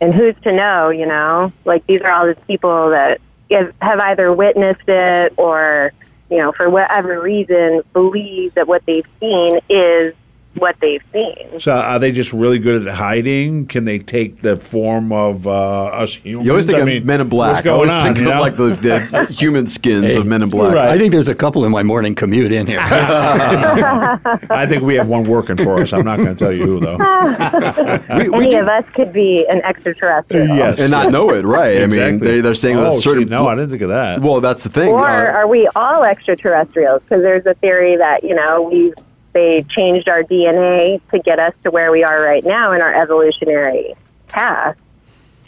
And 0.00 0.12
who's 0.14 0.34
to 0.42 0.52
know, 0.52 0.88
you 0.88 1.06
know? 1.06 1.52
Like, 1.64 1.86
these 1.86 2.00
are 2.00 2.10
all 2.10 2.26
the 2.26 2.34
people 2.34 2.90
that 2.90 3.20
have 3.50 3.72
have 3.80 4.00
either 4.00 4.32
witnessed 4.32 4.88
it 4.88 5.34
or, 5.36 5.92
you 6.30 6.38
know, 6.38 6.50
for 6.50 6.68
whatever 6.68 7.20
reason, 7.20 7.82
believe 7.92 8.54
that 8.54 8.66
what 8.66 8.84
they've 8.86 9.06
seen 9.20 9.60
is 9.68 10.14
what 10.54 10.74
they've 10.80 11.02
seen. 11.12 11.60
So 11.60 11.72
are 11.72 11.98
they 11.98 12.10
just 12.10 12.32
really 12.32 12.58
good 12.58 12.86
at 12.86 12.94
hiding? 12.94 13.66
Can 13.66 13.84
they 13.84 13.98
take 14.00 14.42
the 14.42 14.56
form 14.56 15.12
of 15.12 15.46
uh, 15.46 15.50
us 15.50 16.14
humans? 16.14 16.44
You 16.44 16.50
always 16.50 16.66
think 16.66 16.78
I 16.78 16.80
of 16.80 16.86
mean, 16.86 17.06
Men 17.06 17.20
in 17.20 17.28
Black. 17.28 17.54
What's 17.56 17.66
I 17.68 17.70
always 17.70 17.92
on? 17.92 18.04
think 18.04 18.18
you 18.18 18.32
of 18.32 18.40
like 18.40 18.56
the, 18.56 18.68
the 18.70 19.26
human 19.32 19.66
skins 19.68 20.14
of 20.16 20.26
Men 20.26 20.42
in 20.42 20.50
Black. 20.50 20.74
Right. 20.74 20.88
I 20.90 20.98
think 20.98 21.12
there's 21.12 21.28
a 21.28 21.34
couple 21.34 21.64
in 21.64 21.70
my 21.72 21.82
morning 21.84 22.14
commute 22.14 22.52
in 22.52 22.66
here. 22.66 22.80
I 22.82 24.66
think 24.68 24.82
we 24.82 24.94
have 24.96 25.06
one 25.08 25.24
working 25.24 25.56
for 25.56 25.80
us. 25.80 25.92
I'm 25.92 26.04
not 26.04 26.16
going 26.16 26.30
to 26.30 26.34
tell 26.34 26.52
you 26.52 26.64
who 26.66 26.80
though. 26.80 26.96
We- 28.20 28.28
we 28.28 28.44
Any 28.46 28.50
do- 28.50 28.60
of 28.60 28.68
us 28.68 28.84
could 28.92 29.12
be 29.12 29.46
an 29.48 29.62
extraterrestrial. 29.62 30.48
yes, 30.56 30.78
and 30.80 30.90
not 30.90 31.10
know 31.10 31.30
it, 31.32 31.44
right? 31.44 31.82
I 31.82 31.86
mean, 31.86 32.18
they, 32.18 32.40
they're 32.40 32.54
saying 32.54 32.76
oh, 32.76 32.84
that 32.92 33.00
certain. 33.00 33.24
see, 33.28 33.30
no, 33.30 33.46
I 33.46 33.54
didn't 33.54 33.70
think 33.70 33.82
of 33.82 33.88
that. 33.90 34.20
Well, 34.20 34.40
that's 34.40 34.62
the 34.64 34.68
thing. 34.68 34.88
Or 34.90 35.08
uh, 35.08 35.32
are 35.32 35.46
we 35.46 35.68
all 35.76 36.02
extraterrestrials? 36.04 37.02
Because 37.02 37.22
there's 37.22 37.46
a 37.46 37.54
theory 37.54 37.96
that 37.96 38.24
you 38.24 38.34
know 38.34 38.62
we 38.62 38.92
they 39.32 39.62
changed 39.68 40.08
our 40.08 40.22
DNA 40.22 41.00
to 41.10 41.18
get 41.18 41.38
us 41.38 41.54
to 41.64 41.70
where 41.70 41.90
we 41.92 42.02
are 42.04 42.20
right 42.22 42.44
now 42.44 42.72
in 42.72 42.80
our 42.80 42.94
evolutionary 42.94 43.94
path. 44.28 44.76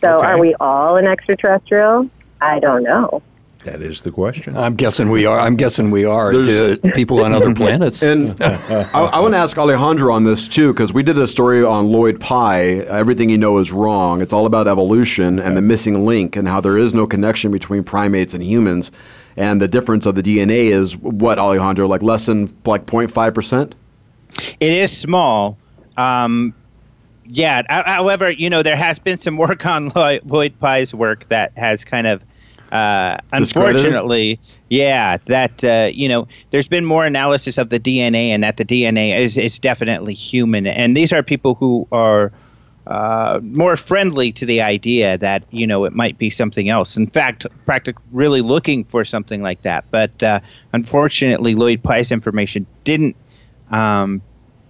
So 0.00 0.18
Okay. 0.18 0.26
are 0.26 0.38
we 0.38 0.54
all 0.60 0.96
an 0.96 1.06
extraterrestrial? 1.06 2.08
I 2.40 2.58
don't 2.58 2.82
know. 2.82 3.22
that 3.64 3.80
is 3.80 4.00
the 4.00 4.10
question. 4.10 4.56
I'm 4.56 4.74
guessing 4.74 5.08
we 5.08 5.24
are. 5.24 5.38
I'm 5.38 5.54
guessing 5.54 5.92
we 5.92 6.04
are 6.04 6.32
There's- 6.32 6.78
to 6.80 6.90
people 6.92 7.22
on 7.22 7.32
other 7.32 7.54
planets. 7.54 8.02
And 8.12 8.34
I, 8.42 8.88
I 8.92 9.20
want 9.20 9.34
to 9.34 9.38
ask 9.38 9.56
Alejandro 9.56 10.12
on 10.12 10.24
this 10.24 10.48
too, 10.48 10.72
because 10.72 10.92
we 10.92 11.04
did 11.04 11.16
a 11.16 11.28
story 11.28 11.62
on 11.62 11.86
Lloyd 11.92 12.18
Pye. 12.18 12.80
Everything 12.88 13.30
you 13.30 13.38
know 13.38 13.58
is 13.58 13.70
wrong. 13.70 14.20
It's 14.20 14.32
all 14.32 14.46
about 14.46 14.66
evolution 14.66 15.38
and 15.38 15.56
the 15.56 15.62
missing 15.62 16.04
link, 16.04 16.34
and 16.34 16.48
how 16.48 16.60
there 16.60 16.76
is 16.76 16.92
no 16.92 17.06
connection 17.06 17.52
between 17.52 17.84
primates 17.84 18.34
and 18.34 18.42
humans. 18.42 18.90
And 19.36 19.60
the 19.60 19.68
difference 19.68 20.06
of 20.06 20.14
the 20.14 20.22
DNA 20.22 20.64
is 20.66 20.96
what 20.96 21.38
Alejandro, 21.38 21.86
like 21.86 22.02
less 22.02 22.26
than 22.26 22.54
like 22.64 22.86
0.5 22.86 23.34
percent. 23.34 23.74
It 24.60 24.72
is 24.72 24.96
small. 24.96 25.58
Um, 25.96 26.54
yeah. 27.26 27.62
However, 27.68 28.30
you 28.30 28.50
know, 28.50 28.62
there 28.62 28.76
has 28.76 28.98
been 28.98 29.18
some 29.18 29.36
work 29.36 29.64
on 29.66 29.90
Lloyd, 29.94 30.22
Lloyd 30.24 30.58
Pye's 30.58 30.94
work 30.94 31.28
that 31.28 31.52
has 31.56 31.84
kind 31.84 32.06
of, 32.06 32.22
uh, 32.72 33.18
unfortunately, 33.32 34.40
yeah, 34.70 35.18
that 35.26 35.62
uh, 35.62 35.90
you 35.92 36.08
know, 36.08 36.26
there's 36.50 36.68
been 36.68 36.86
more 36.86 37.04
analysis 37.04 37.58
of 37.58 37.68
the 37.68 37.78
DNA, 37.78 38.28
and 38.28 38.42
that 38.42 38.56
the 38.56 38.64
DNA 38.64 39.18
is 39.18 39.36
is 39.36 39.58
definitely 39.58 40.14
human. 40.14 40.66
And 40.66 40.96
these 40.96 41.12
are 41.12 41.22
people 41.22 41.54
who 41.54 41.86
are. 41.92 42.32
Uh, 42.86 43.38
more 43.44 43.76
friendly 43.76 44.32
to 44.32 44.44
the 44.44 44.60
idea 44.60 45.16
that 45.16 45.44
you 45.50 45.64
know 45.66 45.84
it 45.84 45.92
might 45.92 46.18
be 46.18 46.30
something 46.30 46.68
else. 46.68 46.96
In 46.96 47.06
fact, 47.06 47.46
practic- 47.64 47.96
really 48.10 48.40
looking 48.40 48.82
for 48.84 49.04
something 49.04 49.40
like 49.40 49.62
that. 49.62 49.84
But 49.92 50.20
uh, 50.20 50.40
unfortunately, 50.72 51.54
Lloyd 51.54 51.80
Pye's 51.80 52.10
information 52.10 52.66
didn't 52.82 53.14
um, 53.70 54.20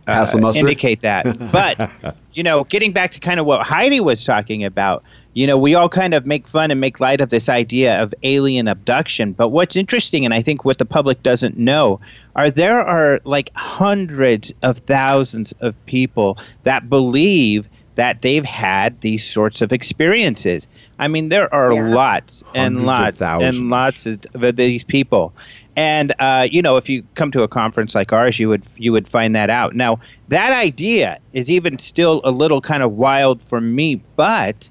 uh, 0.07 0.53
indicate 0.55 1.01
that. 1.01 1.25
But 1.53 1.91
you 2.35 2.43
know, 2.43 2.65
getting 2.65 2.93
back 2.93 3.13
to 3.13 3.21
kind 3.21 3.41
of 3.41 3.47
what 3.47 3.67
Heidi 3.67 4.01
was 4.01 4.25
talking 4.25 4.65
about, 4.65 5.03
you 5.35 5.47
know, 5.47 5.57
we 5.57 5.75
all 5.75 5.89
kind 5.89 6.13
of 6.13 6.27
make 6.27 6.47
fun 6.47 6.71
and 6.71 6.81
make 6.81 7.01
light 7.01 7.21
of 7.21 7.31
this 7.31 7.49
idea 7.49 8.03
of 8.03 8.15
alien 8.23 8.69
abduction. 8.69 9.33
But 9.33 9.49
what's 9.49 9.77
interesting, 9.77 10.25
and 10.25 10.35
I 10.35 10.43
think 10.43 10.65
what 10.65 10.79
the 10.79 10.85
public 10.85 11.23
doesn't 11.23 11.57
know, 11.57 12.01
are 12.37 12.51
there 12.51 12.81
are 12.81 13.21
like 13.25 13.51
hundreds 13.55 14.53
of 14.63 14.79
thousands 14.79 15.53
of 15.61 15.75
people 15.87 16.39
that 16.65 16.91
believe 16.91 17.67
that 17.95 18.23
they've 18.23 18.45
had 18.45 19.01
these 19.01 19.25
sorts 19.25 19.61
of 19.61 19.73
experiences. 19.73 20.67
I 20.99 21.09
mean, 21.09 21.29
there 21.29 21.53
are 21.55 21.73
Yeah. 21.73 21.95
lots 21.95 22.43
and 22.55 22.77
Hundreds 22.77 23.21
lots 23.21 23.43
and 23.43 23.71
lots 23.71 24.07
of, 24.07 24.21
of 24.35 24.57
these 24.57 24.85
people. 24.85 25.35
And 25.77 26.15
uh, 26.19 26.49
you 26.51 26.63
know, 26.63 26.77
if 26.77 26.89
you 26.89 27.03
come 27.15 27.31
to 27.33 27.43
a 27.43 27.49
conference 27.49 27.95
like 27.95 28.13
ours, 28.13 28.39
you 28.39 28.49
would 28.49 28.63
you 28.77 28.93
would 28.93 29.09
find 29.09 29.35
that 29.37 29.51
out. 29.51 29.75
Now, 29.75 30.01
that 30.29 30.53
idea 30.53 31.19
is 31.33 31.51
even 31.51 31.79
still 31.79 32.21
a 32.25 32.31
little 32.31 32.61
kind 32.61 32.83
of 32.83 32.93
wild 32.93 33.43
for 33.45 33.61
me, 33.61 34.03
but 34.17 34.69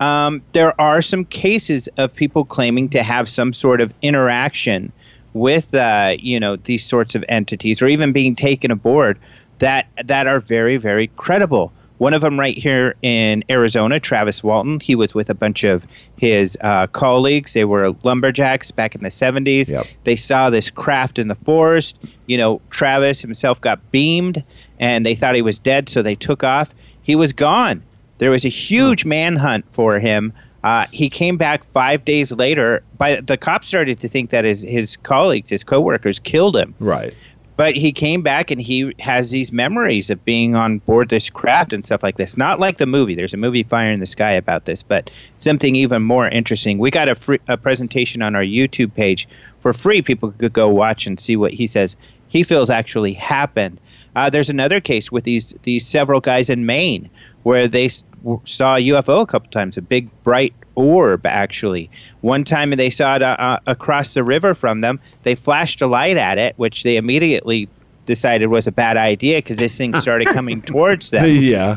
um, 0.00 0.42
there 0.52 0.78
are 0.80 1.00
some 1.02 1.24
cases 1.24 1.88
of 1.98 2.14
people 2.14 2.44
claiming 2.44 2.88
to 2.90 3.02
have 3.02 3.28
some 3.28 3.52
sort 3.52 3.80
of 3.80 3.92
interaction 4.02 4.92
with 5.32 5.74
uh, 5.74 6.16
you 6.18 6.38
know 6.38 6.56
these 6.56 6.84
sorts 6.84 7.14
of 7.14 7.24
entities, 7.28 7.82
or 7.82 7.88
even 7.88 8.12
being 8.12 8.34
taken 8.34 8.70
aboard 8.70 9.18
that 9.58 9.86
that 10.04 10.26
are 10.26 10.40
very 10.40 10.76
very 10.76 11.08
credible. 11.16 11.72
One 11.98 12.12
of 12.12 12.22
them 12.22 12.38
right 12.38 12.56
here 12.56 12.96
in 13.02 13.44
Arizona, 13.48 14.00
Travis 14.00 14.42
Walton. 14.42 14.80
He 14.80 14.94
was 14.94 15.14
with 15.14 15.30
a 15.30 15.34
bunch 15.34 15.62
of 15.62 15.86
his 16.16 16.58
uh, 16.60 16.88
colleagues. 16.88 17.52
They 17.52 17.64
were 17.64 17.94
lumberjacks 18.02 18.70
back 18.70 18.94
in 18.94 19.02
the 19.02 19.10
70s. 19.10 19.70
Yep. 19.70 19.86
They 20.02 20.16
saw 20.16 20.50
this 20.50 20.70
craft 20.70 21.18
in 21.18 21.28
the 21.28 21.36
forest. 21.36 21.98
You 22.26 22.36
know, 22.36 22.60
Travis 22.70 23.20
himself 23.20 23.60
got 23.60 23.92
beamed 23.92 24.42
and 24.80 25.06
they 25.06 25.14
thought 25.14 25.34
he 25.34 25.42
was 25.42 25.58
dead, 25.58 25.88
so 25.88 26.02
they 26.02 26.16
took 26.16 26.42
off. 26.42 26.74
He 27.02 27.14
was 27.14 27.32
gone. 27.32 27.82
There 28.18 28.30
was 28.30 28.44
a 28.44 28.48
huge 28.48 29.04
manhunt 29.04 29.64
for 29.72 29.98
him. 29.98 30.32
Uh, 30.64 30.86
he 30.92 31.10
came 31.10 31.36
back 31.36 31.62
five 31.72 32.04
days 32.04 32.32
later. 32.32 32.82
By 32.96 33.20
the 33.20 33.36
cops 33.36 33.68
started 33.68 34.00
to 34.00 34.08
think 34.08 34.30
that 34.30 34.46
his 34.46 34.62
his 34.62 34.96
colleagues, 34.96 35.50
his 35.50 35.62
coworkers, 35.62 36.18
killed 36.18 36.56
him. 36.56 36.74
Right. 36.80 37.14
But 37.56 37.76
he 37.76 37.92
came 37.92 38.22
back 38.22 38.50
and 38.50 38.60
he 38.60 38.92
has 38.98 39.30
these 39.30 39.52
memories 39.52 40.10
of 40.10 40.24
being 40.24 40.56
on 40.56 40.78
board 40.78 41.08
this 41.08 41.30
craft 41.30 41.72
and 41.72 41.84
stuff 41.84 42.02
like 42.02 42.16
this. 42.16 42.36
Not 42.36 42.58
like 42.58 42.78
the 42.78 42.86
movie. 42.86 43.14
There's 43.14 43.34
a 43.34 43.36
movie 43.36 43.62
Fire 43.62 43.90
in 43.92 44.00
the 44.00 44.06
Sky 44.06 44.32
about 44.32 44.64
this, 44.64 44.82
but 44.82 45.08
something 45.38 45.76
even 45.76 46.02
more 46.02 46.28
interesting. 46.28 46.78
We 46.78 46.90
got 46.90 47.08
a, 47.08 47.14
free, 47.14 47.38
a 47.46 47.56
presentation 47.56 48.22
on 48.22 48.34
our 48.34 48.42
YouTube 48.42 48.92
page 48.94 49.28
for 49.60 49.72
free. 49.72 50.02
People 50.02 50.32
could 50.32 50.52
go 50.52 50.68
watch 50.68 51.06
and 51.06 51.18
see 51.20 51.36
what 51.36 51.52
he 51.52 51.66
says 51.68 51.96
he 52.28 52.42
feels 52.42 52.70
actually 52.70 53.12
happened. 53.12 53.80
Uh, 54.16 54.28
there's 54.28 54.50
another 54.50 54.80
case 54.80 55.12
with 55.12 55.22
these 55.22 55.54
these 55.62 55.86
several 55.86 56.20
guys 56.20 56.50
in 56.50 56.66
Maine 56.66 57.08
where 57.44 57.68
they 57.68 57.86
s- 57.86 58.02
saw 58.44 58.76
a 58.76 58.80
UFO 58.80 59.22
a 59.22 59.26
couple 59.26 59.50
times, 59.52 59.76
a 59.76 59.82
big 59.82 60.08
bright 60.24 60.52
orb 60.74 61.26
actually. 61.26 61.90
One 62.20 62.44
time 62.44 62.70
they 62.70 62.90
saw 62.90 63.16
it 63.16 63.22
uh, 63.22 63.36
uh, 63.38 63.58
across 63.66 64.14
the 64.14 64.24
river 64.24 64.54
from 64.54 64.80
them. 64.80 65.00
They 65.22 65.34
flashed 65.34 65.80
a 65.82 65.86
light 65.86 66.16
at 66.16 66.38
it, 66.38 66.54
which 66.58 66.82
they 66.82 66.96
immediately 66.96 67.68
decided 68.06 68.46
was 68.46 68.66
a 68.66 68.72
bad 68.72 68.96
idea 68.96 69.38
because 69.38 69.56
this 69.56 69.76
thing 69.76 69.94
started 70.00 70.28
coming 70.28 70.62
towards 70.62 71.10
them. 71.10 71.28
Yeah. 71.28 71.76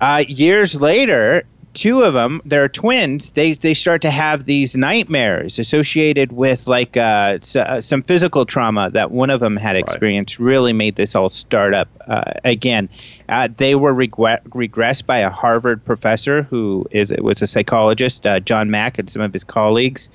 Uh, 0.00 0.24
years 0.28 0.80
later, 0.80 1.44
two 1.74 2.02
of 2.02 2.14
them, 2.14 2.40
they're 2.44 2.68
twins. 2.68 3.30
They 3.30 3.54
they 3.54 3.74
start 3.74 4.00
to 4.02 4.10
have 4.10 4.44
these 4.44 4.74
nightmares 4.76 5.58
associated 5.58 6.32
with 6.32 6.66
like 6.66 6.96
uh, 6.96 7.38
s- 7.42 7.56
uh, 7.56 7.80
some 7.80 8.02
physical 8.02 8.46
trauma 8.46 8.90
that 8.90 9.10
one 9.10 9.30
of 9.30 9.40
them 9.40 9.56
had 9.56 9.76
experienced. 9.76 10.38
Really 10.38 10.72
made 10.72 10.96
this 10.96 11.14
all 11.14 11.30
start 11.30 11.74
up 11.74 11.88
uh, 12.06 12.32
again. 12.44 12.88
Uh, 13.28 13.48
they 13.56 13.74
were 13.74 13.92
regre- 13.94 14.42
regressed 14.48 15.04
by 15.06 15.18
a 15.18 15.30
Harvard 15.30 15.84
professor 15.84 16.42
who 16.44 16.86
is 16.90 17.12
was 17.18 17.42
a 17.42 17.46
psychologist, 17.46 18.24
uh, 18.26 18.40
John 18.40 18.70
Mack, 18.70 18.98
and 18.98 19.10
some 19.10 19.22
of 19.22 19.32
his 19.32 19.44
colleagues, 19.44 20.08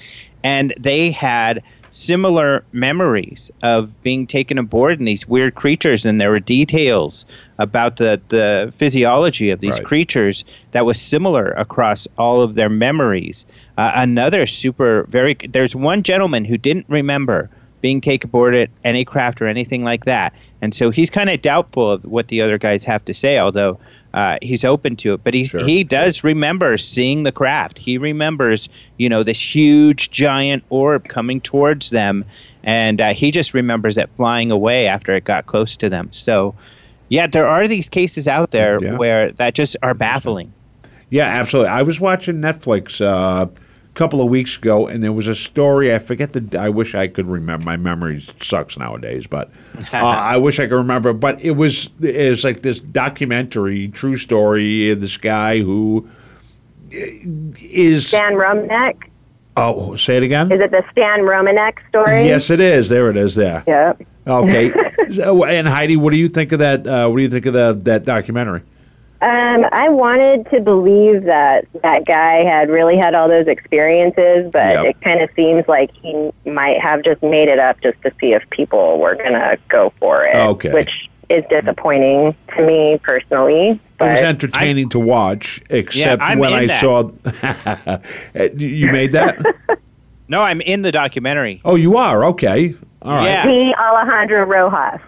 and 0.43 0.73
they 0.79 1.11
had 1.11 1.61
similar 1.91 2.63
memories 2.71 3.49
of 3.63 4.03
being 4.03 4.27
taken 4.27 4.57
aboard 4.57 4.99
in 4.99 5.05
these 5.05 5.27
weird 5.27 5.55
creatures 5.55 6.05
and 6.05 6.21
there 6.21 6.29
were 6.29 6.39
details 6.39 7.25
about 7.59 7.97
the, 7.97 8.19
the 8.29 8.73
physiology 8.77 9.51
of 9.51 9.59
these 9.59 9.75
Right. 9.77 9.83
creatures 9.85 10.43
that 10.71 10.85
was 10.85 10.99
similar 10.99 11.51
across 11.51 12.07
all 12.17 12.41
of 12.41 12.55
their 12.55 12.69
memories. 12.69 13.45
Uh, 13.77 13.91
another 13.95 14.47
super 14.47 15.03
very 15.09 15.35
there's 15.51 15.75
one 15.75 16.01
gentleman 16.01 16.45
who 16.45 16.57
didn't 16.57 16.85
remember 16.89 17.49
being 17.81 18.01
taken 18.01 18.29
aboard 18.29 18.55
at 18.55 18.69
any 18.83 19.05
craft 19.05 19.41
or 19.41 19.47
anything 19.47 19.83
like 19.83 20.05
that. 20.05 20.33
And 20.61 20.73
so 20.73 20.89
he's 20.89 21.09
kind 21.09 21.29
of 21.29 21.41
doubtful 21.41 21.91
of 21.91 22.03
what 22.03 22.27
the 22.29 22.41
other 22.41 22.57
guys 22.57 22.83
have 22.85 23.05
to 23.05 23.13
say 23.13 23.37
although 23.37 23.77
uh, 24.13 24.37
he's 24.41 24.63
open 24.65 24.95
to 24.95 25.13
it. 25.13 25.23
But 25.23 25.35
he's, 25.35 25.49
Sure. 25.49 25.63
he 25.63 25.83
does 25.83 26.23
remember 26.23 26.77
seeing 26.79 27.21
the 27.23 27.31
craft. 27.31 27.77
He 27.77 27.97
remembers 27.99 28.67
you 28.97 29.07
know 29.09 29.21
this 29.23 29.39
huge 29.55 30.11
giant 30.11 30.63
orb 30.69 31.07
coming 31.09 31.39
towards 31.41 31.89
them 31.91 32.25
and 32.63 32.99
uh, 33.01 33.13
he 33.13 33.31
just 33.31 33.53
remembers 33.53 33.97
it 33.97 34.09
flying 34.17 34.49
away 34.49 34.87
after 34.87 35.13
it 35.13 35.25
got 35.25 35.45
close 35.45 35.75
to 35.77 35.89
them. 35.89 36.09
So 36.11 36.55
yeah 37.09 37.27
there 37.27 37.47
are 37.47 37.67
these 37.67 37.89
cases 37.89 38.27
out 38.27 38.51
there 38.51 38.77
Yeah. 38.81 38.95
where 38.97 39.31
that 39.33 39.53
just 39.53 39.75
are 39.83 39.93
baffling 39.93 40.51
Yeah, 41.11 41.25
absolutely. 41.25 41.69
I 41.71 41.81
was 41.81 41.99
watching 41.99 42.35
Netflix 42.35 43.01
uh, 43.01 43.47
a 43.47 43.93
couple 43.95 44.21
of 44.21 44.29
weeks 44.29 44.57
ago, 44.57 44.85
and 44.87 45.01
there 45.03 45.11
was 45.11 45.25
a 45.25 45.33
story. 45.33 45.91
I 45.93 45.97
forget 45.97 46.33
the. 46.33 46.59
I 46.59 46.69
wish 46.69 46.93
I 46.93 47.07
could 47.07 47.25
remember. 47.27 47.65
My 47.65 47.77
memory 47.77 48.23
sucks 48.41 48.77
nowadays, 48.77 49.25
but 49.25 49.49
uh, 49.93 49.97
I 49.97 50.37
wish 50.37 50.59
I 50.59 50.67
could 50.67 50.75
remember. 50.75 51.11
But 51.13 51.41
it 51.41 51.55
was 51.57 51.89
it 51.99 52.29
was 52.29 52.43
like 52.43 52.61
this 52.61 52.79
documentary, 52.79 53.87
true 53.89 54.17
story. 54.17 54.93
This 54.93 55.17
guy 55.17 55.61
who 55.61 56.07
is 56.91 58.07
Stan 58.07 58.33
Romanek. 58.33 59.09
oh, 59.57 59.95
say 59.95 60.17
it 60.17 60.23
again. 60.23 60.51
Is 60.51 60.61
it 60.61 60.69
the 60.71 60.83
Stan 60.91 61.21
Romanek 61.21 61.79
story? 61.89 62.25
Yes, 62.27 62.49
it 62.51 62.59
is. 62.59 62.89
There 62.89 63.09
it 63.09 63.17
is. 63.17 63.33
There. 63.35 63.63
Yep. 63.67 64.01
Okay. 64.27 64.71
so, 65.11 65.43
and 65.45 65.67
Heidi, 65.67 65.97
what 65.97 66.11
do 66.11 66.17
you 66.17 66.27
think 66.27 66.51
of 66.51 66.59
that? 66.59 66.85
Uh, 66.85 67.07
what 67.07 67.17
do 67.17 67.23
you 67.23 67.29
think 67.29 67.45
of 67.45 67.53
the, 67.53 67.73
that 67.83 68.05
documentary? 68.05 68.61
Um, 69.21 69.65
I 69.73 69.89
wanted 69.89 70.49
to 70.51 70.61
believe 70.61 71.23
that 71.23 71.65
that 71.81 72.05
guy 72.05 72.43
had 72.45 72.69
really 72.69 72.95
had 72.97 73.13
all 73.15 73.27
those 73.27 73.47
experiences, 73.47 74.49
but 74.51 74.75
Yep. 74.75 74.85
it 74.85 75.01
kind 75.01 75.21
of 75.21 75.29
seems 75.35 75.67
like 75.67 75.91
he 75.91 76.31
might 76.45 76.79
have 76.79 77.03
just 77.03 77.21
made 77.21 77.49
it 77.49 77.59
up 77.59 77.81
just 77.81 78.01
to 78.03 78.13
see 78.21 78.31
if 78.33 78.49
people 78.49 78.97
were 78.97 79.15
going 79.15 79.33
to 79.33 79.57
go 79.67 79.91
for 79.99 80.23
it. 80.23 80.35
Okay. 80.35 80.71
Which 80.73 81.09
is 81.27 81.43
disappointing 81.49 82.33
to 82.55 82.65
me 82.65 82.97
personally. 83.03 83.71
It 83.71 83.79
was 83.99 84.19
But 84.19 84.23
entertaining 84.23 84.87
to 84.89 84.99
watch, 84.99 85.61
except 85.69 86.21
I'm 86.21 86.39
when 86.39 86.53
I 86.53 86.67
that. 86.67 86.79
saw. 86.79 87.11
you 88.57 88.89
made 88.91 89.11
that? 89.11 89.37
no 90.29 90.41
i'm 90.43 90.61
in 90.61 90.83
the 90.83 90.91
documentary 90.91 91.59
oh, 91.65 91.73
you 91.75 91.97
are 91.97 92.23
okay. 92.23 92.75
All 93.01 93.13
right. 93.13 93.25
Yeah. 93.25 93.45
the 93.47 93.75
Alejandro 93.79 94.43
Rojas. 94.43 95.01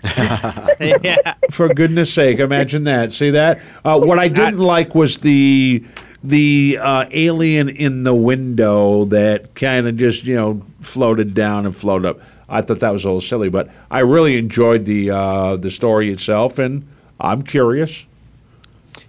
yeah 1.04 1.34
For 1.50 1.74
goodness 1.74 2.14
sake, 2.14 2.40
imagine 2.40 2.86
that. 2.86 3.12
See 3.12 3.32
that? 3.32 3.60
Uh, 3.84 4.00
what 4.00 4.18
I 4.20 4.28
didn't 4.28 4.60
like 4.60 4.96
was 4.96 5.18
the 5.20 5.84
the 6.24 6.78
uh, 6.80 7.06
alien 7.12 7.68
in 7.70 8.04
the 8.04 8.14
window 8.14 9.06
that 9.06 9.56
kind 9.56 9.88
of 9.88 9.98
just 9.98 10.26
you 10.26 10.36
know 10.36 10.62
floated 10.80 11.34
down 11.34 11.66
and 11.66 11.76
floated 11.76 12.08
up. 12.08 12.20
I 12.48 12.62
thought 12.62 12.82
that 12.82 12.92
was 12.92 13.06
a 13.06 13.08
little 13.08 13.22
silly, 13.22 13.50
but 13.50 13.70
I 13.90 14.00
really 14.00 14.38
enjoyed 14.38 14.86
the 14.86 15.12
uh, 15.12 15.56
the 15.58 15.72
story 15.72 16.12
itself, 16.12 16.60
and 16.60 16.88
I'm 17.20 17.42
curious. 17.42 18.06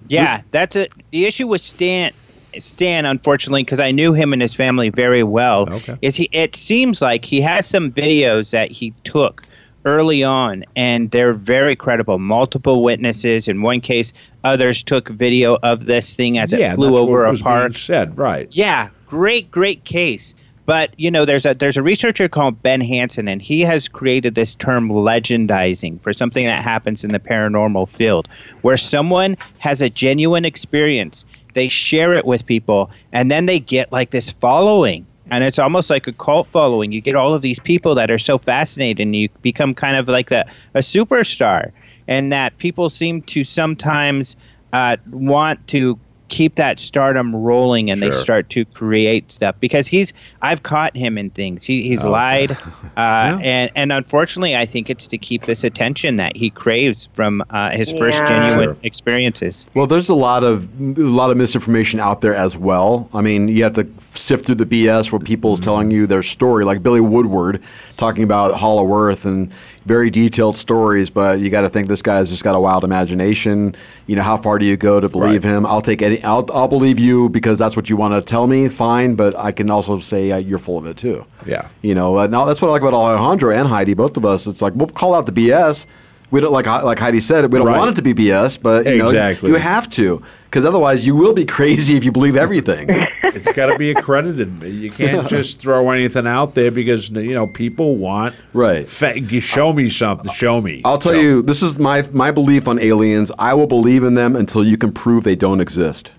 Yeah, 0.09 0.43
that's 0.51 0.77
it. 0.77 0.93
The 1.11 1.27
issue 1.27 1.47
with 1.47 1.61
Stan, 1.61 2.13
Stan, 2.59 3.05
unfortunately, 3.07 3.63
because 3.65 3.81
I 3.81 3.91
knew 3.91 4.13
him 4.13 4.33
and 4.33 4.43
his 4.43 4.55
family 4.55 4.91
very 4.91 5.23
well, 5.23 5.69
Okay. 5.73 5.97
is 6.03 6.17
he? 6.17 6.29
It 6.33 6.55
seems 6.57 7.01
like 7.03 7.25
he 7.25 7.41
has 7.41 7.67
some 7.67 7.91
videos 7.93 8.51
that 8.51 8.71
he 8.71 8.93
took 9.05 9.45
early 9.85 10.23
on, 10.23 10.65
and 10.77 11.11
they're 11.11 11.33
very 11.33 11.75
credible. 11.75 12.19
Multiple 12.19 12.83
witnesses. 12.85 13.49
In 13.49 13.63
one 13.63 13.81
case, 13.81 14.13
others 14.45 14.83
took 14.83 15.09
video 15.09 15.59
of 15.63 15.87
this 15.87 16.15
thing 16.15 16.39
as 16.39 16.53
yeah, 16.53 16.73
it 16.73 16.77
flew 16.77 16.97
over 16.99 17.25
a 17.25 17.37
park. 17.37 17.77
said, 17.77 18.17
right? 18.17 18.49
Yeah, 18.53 18.91
great, 19.09 19.51
great 19.51 19.85
case. 19.85 20.35
But 20.65 20.91
you 20.97 21.11
know, 21.11 21.25
there's 21.25 21.45
a 21.45 21.55
there's 21.55 21.77
a 21.77 21.83
researcher 21.83 22.29
called 22.29 22.63
Ben 22.63 22.81
Hansen, 22.81 23.27
and 23.27 23.43
he 23.43 23.63
has 23.63 23.89
created 23.89 24.37
this 24.37 24.55
term 24.55 24.89
legendizing 24.89 26.01
for 26.03 26.13
something 26.13 26.47
that 26.47 26.63
happens 26.63 27.03
in 27.05 27.11
the 27.13 27.19
paranormal 27.19 27.89
field, 27.89 28.29
where 28.61 28.77
someone 28.77 29.37
has 29.59 29.83
a 29.83 29.91
genuine 29.91 30.45
experience, 30.45 31.25
they 31.55 31.69
share 31.69 32.15
it 32.15 32.25
with 32.25 32.47
people, 32.47 32.91
and 33.13 33.31
then 33.31 33.47
they 33.47 33.59
get 33.59 33.93
like 33.93 34.11
this 34.11 34.31
following. 34.31 35.07
And 35.31 35.45
it's 35.45 35.59
almost 35.59 35.89
like 35.89 36.07
a 36.07 36.13
cult 36.13 36.47
following. 36.47 36.93
You 36.93 37.01
get 37.01 37.15
all 37.15 37.33
of 37.33 37.43
these 37.43 37.59
people 37.59 37.95
that 37.95 38.11
are 38.11 38.19
so 38.19 38.39
fascinated, 38.39 39.01
and 39.01 39.17
you 39.17 39.29
become 39.41 39.75
kind 39.75 39.97
of 39.97 40.09
like 40.09 40.29
the, 40.29 40.47
a 40.75 40.81
superstar. 40.81 41.73
And 42.09 42.33
that 42.33 42.59
people 42.59 42.91
seem 42.91 43.23
to 43.23 43.45
sometimes 43.45 44.37
uh, 44.73 44.97
want 45.11 45.67
to 45.69 45.99
keep 46.33 46.55
that 46.55 46.79
stardom 46.79 47.37
rolling 47.37 47.91
and 47.91 48.01
they 48.01 48.11
start 48.11 48.49
to 48.49 48.65
create 48.65 49.31
stuff 49.31 49.55
because 49.61 49.87
he's 49.87 50.15
I've 50.41 50.63
caught 50.63 50.97
him 50.97 51.19
in 51.19 51.29
things. 51.31 51.63
He, 51.65 51.87
he's 51.87 52.05
Oh. 52.05 52.11
lied, 52.11 52.53
uh, 52.97 53.39
and 53.43 53.71
and 53.77 53.93
unfortunately, 53.93 54.57
I 54.57 54.65
think 54.67 54.89
it's 54.91 55.07
to 55.09 55.19
keep 55.19 55.45
this 55.45 55.63
attention 55.63 56.17
that 56.17 56.35
he 56.37 56.49
craves 56.51 57.09
from 57.15 57.45
uh, 57.51 57.71
his 57.71 57.93
first 57.93 58.19
genuine 58.27 58.69
Sure. 58.71 58.77
experiences. 58.83 59.67
Well, 59.75 59.87
there's 59.87 60.09
a 60.09 60.15
lot 60.15 60.43
of 60.43 60.69
a 60.99 61.03
lot 61.03 61.31
of 61.31 61.37
misinformation 61.37 62.01
out 62.01 62.23
there 62.23 62.35
as 62.35 62.57
well. 62.57 63.09
I 63.13 63.21
mean, 63.21 63.49
you 63.49 63.63
have 63.65 63.75
to 63.75 63.87
sift 64.01 64.47
through 64.47 64.57
the 64.57 64.67
BS 64.67 65.13
where 65.13 65.19
people's 65.21 65.61
telling 65.61 65.91
you 65.91 66.07
their 66.07 66.23
story, 66.23 66.65
like 66.65 66.83
Billy 66.83 67.01
Woodward 67.01 67.63
talking 67.99 68.25
about 68.25 68.55
Hollow 68.55 68.91
Earth 68.99 69.25
and 69.27 69.53
very 69.85 70.11
detailed 70.11 70.57
stories. 70.57 71.11
But 71.11 71.41
you 71.41 71.51
got 71.51 71.63
to 71.63 71.69
think 71.69 71.89
this 71.89 72.03
guy's 72.03 72.31
just 72.31 72.45
got 72.45 72.55
a 72.55 72.61
wild 72.61 72.85
imagination. 72.85 73.75
You 74.07 74.17
know, 74.17 74.23
how 74.23 74.37
far 74.37 74.59
do 74.59 74.65
you 74.67 74.77
go 74.77 75.01
to 75.01 75.09
believe 75.09 75.45
Right. 75.45 75.51
him? 75.53 75.67
I'll 75.67 75.81
take 75.83 76.03
any. 76.03 76.23
I'll, 76.25 76.49
I'll 76.53 76.69
believe 76.69 76.99
you 76.99 77.29
because 77.29 77.59
that's 77.59 77.77
what 77.77 77.89
you 77.91 77.97
want 77.97 78.15
to 78.15 78.23
tell 78.23 78.47
me. 78.47 78.69
Fine, 78.69 79.15
but 79.17 79.37
I 79.37 79.53
can 79.53 79.71
also 79.71 79.99
say 79.99 80.31
uh, 80.31 80.37
you're 80.39 80.59
full 80.59 80.79
of 80.79 80.87
it 80.87 80.97
too. 80.97 81.25
Yeah. 81.47 81.69
You 81.83 81.95
know, 81.95 82.19
uh, 82.19 82.27
now 82.27 82.45
that's 82.45 82.61
what 82.63 82.69
I 82.69 82.73
like 82.73 82.83
about 82.83 82.95
Alejandro 82.95 83.53
and 83.55 83.69
Heidi, 83.69 83.95
both 83.95 84.17
of 84.17 84.25
us. 84.25 84.47
It's 84.47 84.63
like 84.63 84.75
we'll 84.75 84.89
call 84.89 85.15
out 85.15 85.27
the 85.27 85.33
BS. 85.33 85.87
We 86.31 86.41
don't 86.41 86.53
like 86.53 86.67
like 86.67 86.99
Heidi 86.99 87.21
said. 87.21 87.53
We 87.53 87.59
don't 87.59 87.67
Right. 87.69 87.77
want 87.79 87.91
it 87.91 87.97
to 87.97 88.03
be 88.03 88.15
BS, 88.15 88.57
but 88.63 88.87
you 88.87 88.97
know, 88.97 89.07
Exactly. 89.09 89.51
you 89.51 89.57
have 89.57 89.91
to 89.91 90.23
because 90.45 90.65
otherwise 90.65 91.05
you 91.07 91.15
will 91.15 91.35
be 91.35 91.45
crazy 91.45 91.97
if 91.97 92.05
you 92.05 92.13
believe 92.13 92.37
everything. 92.37 92.89
It's 93.35 93.53
got 93.57 93.67
to 93.67 93.79
be 93.79 93.91
accredited. 93.91 94.63
You 94.63 94.91
can't 94.91 95.29
just 95.29 95.59
throw 95.59 95.91
anything 95.91 96.27
out 96.27 96.55
there 96.55 96.71
because 96.71 97.11
you 97.11 97.35
know 97.35 97.47
people 97.47 97.97
want 97.97 98.35
Right. 98.53 98.87
Fa- 98.87 99.41
show 99.41 99.73
me 99.73 99.91
something. 99.91 100.33
Show 100.33 100.61
me. 100.61 100.83
I'll 100.85 100.99
tell 100.99 101.13
So, 101.13 101.21
you, 101.21 101.43
this 101.43 101.63
is 101.63 101.79
my 101.79 102.03
my 102.13 102.31
belief 102.31 102.69
on 102.69 102.79
aliens. 102.79 103.31
I 103.39 103.55
will 103.55 103.67
believe 103.67 104.05
in 104.05 104.15
them 104.15 104.37
until 104.37 104.65
you 104.65 104.77
can 104.77 104.93
prove 104.93 105.25
they 105.25 105.37
don't 105.37 105.61
exist. 105.61 106.11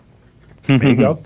There 0.68 0.84
you 0.90 0.96
go. 0.96 1.20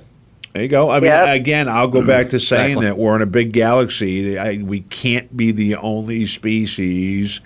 There 0.53 0.63
you 0.63 0.69
go. 0.69 0.89
I 0.89 0.95
mean, 0.99 1.11
Yep. 1.11 1.35
again, 1.35 1.69
I'll 1.69 1.87
go 1.87 2.01
back 2.05 2.29
to 2.29 2.39
saying 2.39 2.71
Exactly. 2.71 2.85
that 2.87 2.97
we're 2.97 3.15
in 3.15 3.21
a 3.21 3.25
big 3.27 3.51
galaxy. 3.53 4.39
I, 4.39 4.57
we 4.57 4.79
can't 4.81 5.35
be 5.37 5.51
the 5.51 5.75
only 5.75 6.25
species, 6.25 7.39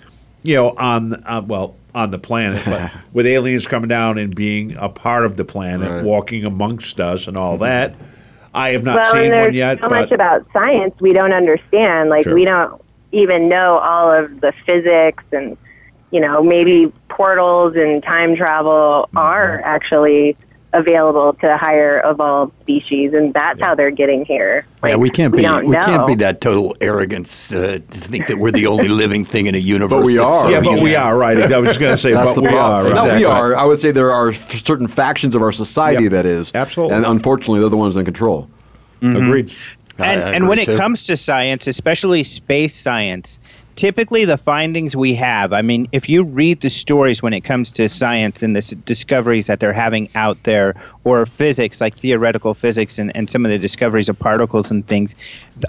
you 0.44 0.54
know, 0.56 0.70
on 0.70 1.14
uh, 1.26 1.42
well 1.46 1.74
on 1.94 2.10
the 2.10 2.18
planet, 2.18 2.62
but 2.64 2.90
with 3.12 3.26
aliens 3.26 3.66
coming 3.66 3.88
down 3.88 4.16
and 4.16 4.34
being 4.34 4.74
a 4.78 4.88
part 4.88 5.26
of 5.26 5.36
the 5.36 5.44
planet, 5.44 5.90
Right. 5.90 6.02
walking 6.04 6.44
amongst 6.46 7.00
us, 7.00 7.28
and 7.28 7.36
all 7.36 7.58
that. 7.58 7.94
I 8.54 8.70
have 8.70 8.84
not 8.84 8.96
well, 8.96 9.12
seen 9.12 9.22
and 9.24 9.32
there's 9.32 9.46
one 9.48 9.54
yet, 9.54 9.78
so 9.80 9.88
but 9.88 10.00
much 10.00 10.12
about 10.12 10.46
science 10.52 10.94
we 11.00 11.12
don't 11.12 11.32
understand. 11.32 12.10
Like 12.10 12.24
Sure. 12.24 12.34
we 12.34 12.44
don't 12.44 12.80
even 13.12 13.48
know 13.48 13.78
all 13.78 14.10
of 14.10 14.40
the 14.40 14.52
physics 14.66 15.24
and 15.32 15.56
you 16.10 16.20
know 16.20 16.42
maybe 16.42 16.92
portals 17.08 17.76
and 17.76 18.02
time 18.02 18.36
travel 18.36 19.08
Mm-hmm. 19.08 19.18
are 19.18 19.60
actually 19.64 20.36
available 20.74 21.34
to 21.34 21.56
higher 21.56 22.02
evolved 22.04 22.52
species, 22.60 23.12
and 23.12 23.34
that's 23.34 23.60
how 23.60 23.74
they're 23.74 23.90
getting 23.90 24.24
here. 24.24 24.66
yeah, 24.82 24.96
we 24.96 25.10
can't 25.10 25.34
be 25.34 25.42
don't 25.42 25.66
we 25.66 25.76
can't 25.76 26.06
be 26.06 26.14
that 26.16 26.40
total 26.40 26.74
arrogance 26.80 27.52
uh, 27.52 27.78
to 27.90 27.98
think 28.00 28.26
that 28.28 28.38
we're 28.38 28.52
the 28.52 28.66
only 28.66 28.88
living 29.02 29.24
thing 29.24 29.46
in 29.46 29.54
a 29.54 29.58
universe. 29.58 30.00
But 30.00 30.06
we 30.06 30.18
are. 30.18 30.50
yeah, 30.50 30.60
but 30.60 30.80
we 30.80 30.96
are 30.96 31.16
right. 31.16 31.36
I 31.38 31.58
was 31.58 31.68
just 31.68 31.80
going 31.80 31.92
to 31.92 31.98
say, 31.98 32.12
That's 32.14 32.30
but 32.30 32.34
the 32.36 32.42
we 32.42 32.48
problem. 32.48 32.92
are. 32.92 32.94
No, 32.94 33.08
right. 33.08 33.18
we 33.18 33.24
are. 33.24 33.54
I 33.56 33.64
would 33.64 33.80
say 33.80 33.90
there 33.90 34.12
are 34.12 34.32
certain 34.32 34.86
factions 34.88 35.34
of 35.34 35.42
our 35.42 35.52
society 35.52 36.04
Yep. 36.04 36.12
that 36.12 36.26
is 36.26 36.52
Absolutely. 36.54 36.96
and 36.96 37.04
unfortunately 37.04 37.60
they're 37.60 37.68
the 37.68 37.76
ones 37.76 37.96
in 37.96 38.04
control. 38.04 38.48
Agreed. 39.02 39.52
and, 39.98 40.20
and 40.20 40.48
when 40.48 40.58
agree, 40.58 40.74
it 40.74 40.78
comes 40.78 41.04
to 41.06 41.16
science, 41.16 41.66
especially 41.66 42.22
space 42.24 42.74
science, 42.74 43.40
typically 43.76 44.24
the 44.24 44.38
findings 44.38 44.96
we 44.96 45.14
have, 45.14 45.52
I 45.52 45.62
mean, 45.62 45.88
if 45.92 46.08
you 46.08 46.22
read 46.22 46.60
the 46.60 46.70
stories 46.70 47.22
when 47.22 47.32
it 47.32 47.42
comes 47.42 47.72
to 47.72 47.88
science 47.88 48.42
and 48.42 48.54
the 48.54 48.74
discoveries 48.84 49.46
that 49.46 49.60
they're 49.60 49.72
having 49.72 50.08
out 50.14 50.42
there, 50.42 50.74
or 51.04 51.26
physics, 51.26 51.80
like 51.80 51.98
theoretical 51.98 52.54
physics 52.54 52.98
and, 52.98 53.14
and 53.16 53.30
some 53.30 53.44
of 53.44 53.50
the 53.50 53.58
discoveries 53.58 54.08
of 54.08 54.18
particles 54.18 54.70
and 54.70 54.86
things, 54.86 55.14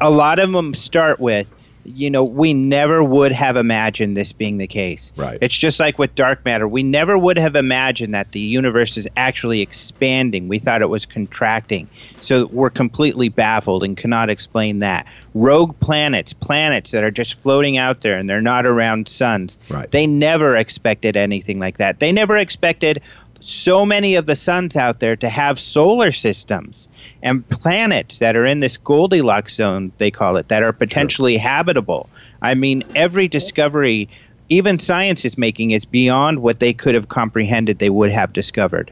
a 0.02 0.10
lot 0.10 0.39
of 0.39 0.52
them 0.52 0.74
start 0.74 1.20
with, 1.20 1.52
you 1.86 2.10
know, 2.10 2.24
we 2.24 2.54
never 2.54 3.04
would 3.04 3.32
have 3.32 3.58
imagined 3.58 4.15
this 4.15 4.32
being 4.32 4.58
the 4.58 4.67
case. 4.67 5.12
Right. 5.15 5.38
It's 5.41 5.58
just 5.58 5.80
like 5.80 6.00
with 6.00 6.15
dark 6.15 6.43
matter. 6.46 6.67
We 6.67 6.84
never 6.84 7.17
would 7.17 7.38
have 7.38 7.56
imagined 7.56 8.13
that 8.13 8.32
the 8.32 8.39
universe 8.39 8.98
is 8.98 9.08
actually 9.17 9.62
expanding. 9.62 10.48
We 10.48 10.60
thought 10.60 10.82
it 10.82 10.89
was 10.89 11.06
contracting. 11.06 11.89
So 12.22 12.48
we're 12.48 12.69
completely 12.69 13.30
baffled 13.30 13.84
and 13.84 13.98
cannot 13.98 14.30
explain 14.30 14.80
that. 14.80 15.08
Rogue 15.34 15.78
planets, 15.80 16.34
planets 16.34 16.91
that 16.91 17.04
are 17.04 17.12
just 17.12 17.36
floating 17.36 17.78
out 17.78 18.02
there 18.02 18.17
and 18.17 18.30
they're 18.30 18.41
not 18.41 18.65
around 18.65 19.08
suns. 19.08 19.58
Right. 19.69 19.89
They 19.91 20.08
never 20.08 20.56
expected 20.56 21.17
anything 21.17 21.60
like 21.60 21.78
that. 21.78 22.00
They 22.00 22.12
never 22.12 22.38
expected 22.38 23.02
so 23.45 23.86
many 23.86 24.15
of 24.15 24.25
the 24.25 24.36
suns 24.36 24.75
out 24.75 24.99
there 24.99 25.15
to 25.17 25.29
have 25.29 25.60
solar 25.60 26.12
systems 26.12 26.88
and 27.21 27.47
planets 27.49 28.19
that 28.19 28.36
are 28.36 28.45
in 28.45 28.60
this 28.62 28.77
Goldilocks 28.77 29.56
zone, 29.56 29.91
they 29.97 30.12
call 30.12 30.38
it, 30.38 30.47
that 30.47 30.63
are 30.63 30.73
potentially 30.73 31.38
habitable. 31.38 32.10
I 32.41 32.53
mean, 32.53 32.84
every 32.95 33.27
discovery, 33.27 34.08
even 34.49 34.79
science 34.79 35.25
is 35.25 35.38
making, 35.38 35.71
is 35.71 35.86
beyond 35.86 36.41
what 36.41 36.60
they 36.60 36.73
could 36.73 36.95
have 36.95 37.10
comprehended 37.10 37.79
they 37.79 37.89
would 37.89 38.12
have 38.12 38.34
discovered. 38.34 38.91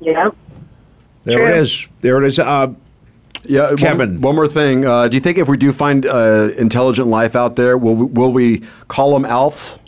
Yep. 0.00 0.34
There 1.24 1.38
True. 1.38 1.48
it 1.50 1.56
is. 1.58 1.86
There 2.00 2.22
it 2.22 2.26
is. 2.26 2.38
Uh, 2.38 2.72
Yeah, 3.44 3.68
one- 3.68 3.76
Kevin. 3.78 4.20
One, 4.20 4.34
more 4.34 4.48
thing. 4.48 4.84
Uh, 4.84 5.08
do 5.08 5.16
you 5.16 5.20
think 5.20 5.38
if 5.38 5.48
we 5.48 5.56
do 5.56 5.72
find 5.72 6.04
uh, 6.06 6.50
intelligent 6.58 7.08
life 7.08 7.34
out 7.34 7.56
there, 7.56 7.78
will 7.78 7.94
we, 7.94 8.04
will 8.06 8.32
we 8.32 8.62
call 8.88 9.12
them 9.18 9.24
Alfs? 9.24 9.78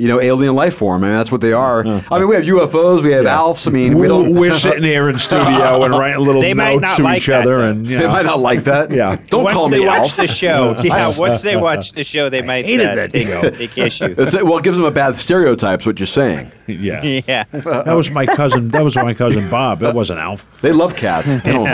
You 0.00 0.08
know, 0.08 0.18
alien 0.20 0.54
life 0.54 0.74
form. 0.74 1.04
I 1.04 1.08
mean, 1.08 1.16
that's 1.16 1.30
what 1.30 1.42
they 1.42 1.52
are. 1.52 1.86
I 1.86 2.18
mean, 2.18 2.28
we 2.28 2.34
have 2.34 2.44
UFOs, 2.44 3.02
we 3.02 3.12
have 3.12 3.26
Alfs. 3.26 3.68
I 3.68 3.70
mean, 3.70 3.98
we 3.98 4.08
don't. 4.08 4.34
We're 4.34 4.54
sitting 4.58 4.82
here 4.82 5.10
in 5.10 5.18
studio 5.18 5.84
and 5.84 5.92
writing 5.92 6.24
little 6.24 6.40
They 6.40 6.54
notes 6.54 6.96
to 6.96 7.02
like 7.02 7.18
each 7.18 7.26
that, 7.26 7.42
other, 7.42 7.58
and 7.58 7.86
you 7.86 7.98
They 7.98 8.06
might 8.06 8.24
not 8.24 8.38
like 8.38 8.64
that. 8.64 8.90
Yeah. 8.90 9.16
Don't 9.26 9.44
once 9.44 9.54
call 9.54 9.68
they 9.68 9.80
me 9.80 9.86
watch 9.86 9.98
Alf. 9.98 10.16
the 10.16 10.26
show, 10.26 10.80
yeah, 10.82 11.10
once 11.18 11.42
they 11.42 11.56
watch 11.56 11.92
the 11.92 12.02
show, 12.02 12.30
they 12.30 12.40
might 12.40 12.64
hated 12.64 12.88
uh, 12.88 12.94
that 12.94 13.12
take, 13.12 13.26
show. 13.26 13.50
take 13.50 13.76
issue. 13.76 14.14
It's, 14.16 14.34
well, 14.42 14.56
it 14.56 14.64
gives 14.64 14.78
them 14.78 14.86
a 14.86 14.90
bad 14.90 15.16
stereotype. 15.16 15.80
is 15.80 15.86
What 15.86 15.98
you're 15.98 16.06
saying? 16.06 16.50
yeah. 16.66 17.02
yeah. 17.26 17.44
That 17.52 17.92
was 17.92 18.10
my 18.10 18.24
cousin. 18.26 18.68
That 18.68 18.82
was 18.82 18.96
my 18.96 19.12
cousin 19.12 19.50
Bob. 19.50 19.82
It 19.82 19.94
wasn't 19.94 20.20
Alf. 20.20 20.46
They 20.62 20.72
love 20.72 20.96
cats. 20.96 21.36
They 21.42 21.52
don't. 21.52 21.68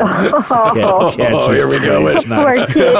oh, 0.00 1.50
here 1.52 1.66
we 1.66 1.80
go. 1.80 2.06
It's 2.08 2.24
Poor 2.24 2.54
not. 2.54 2.68
kitties. 2.68 2.94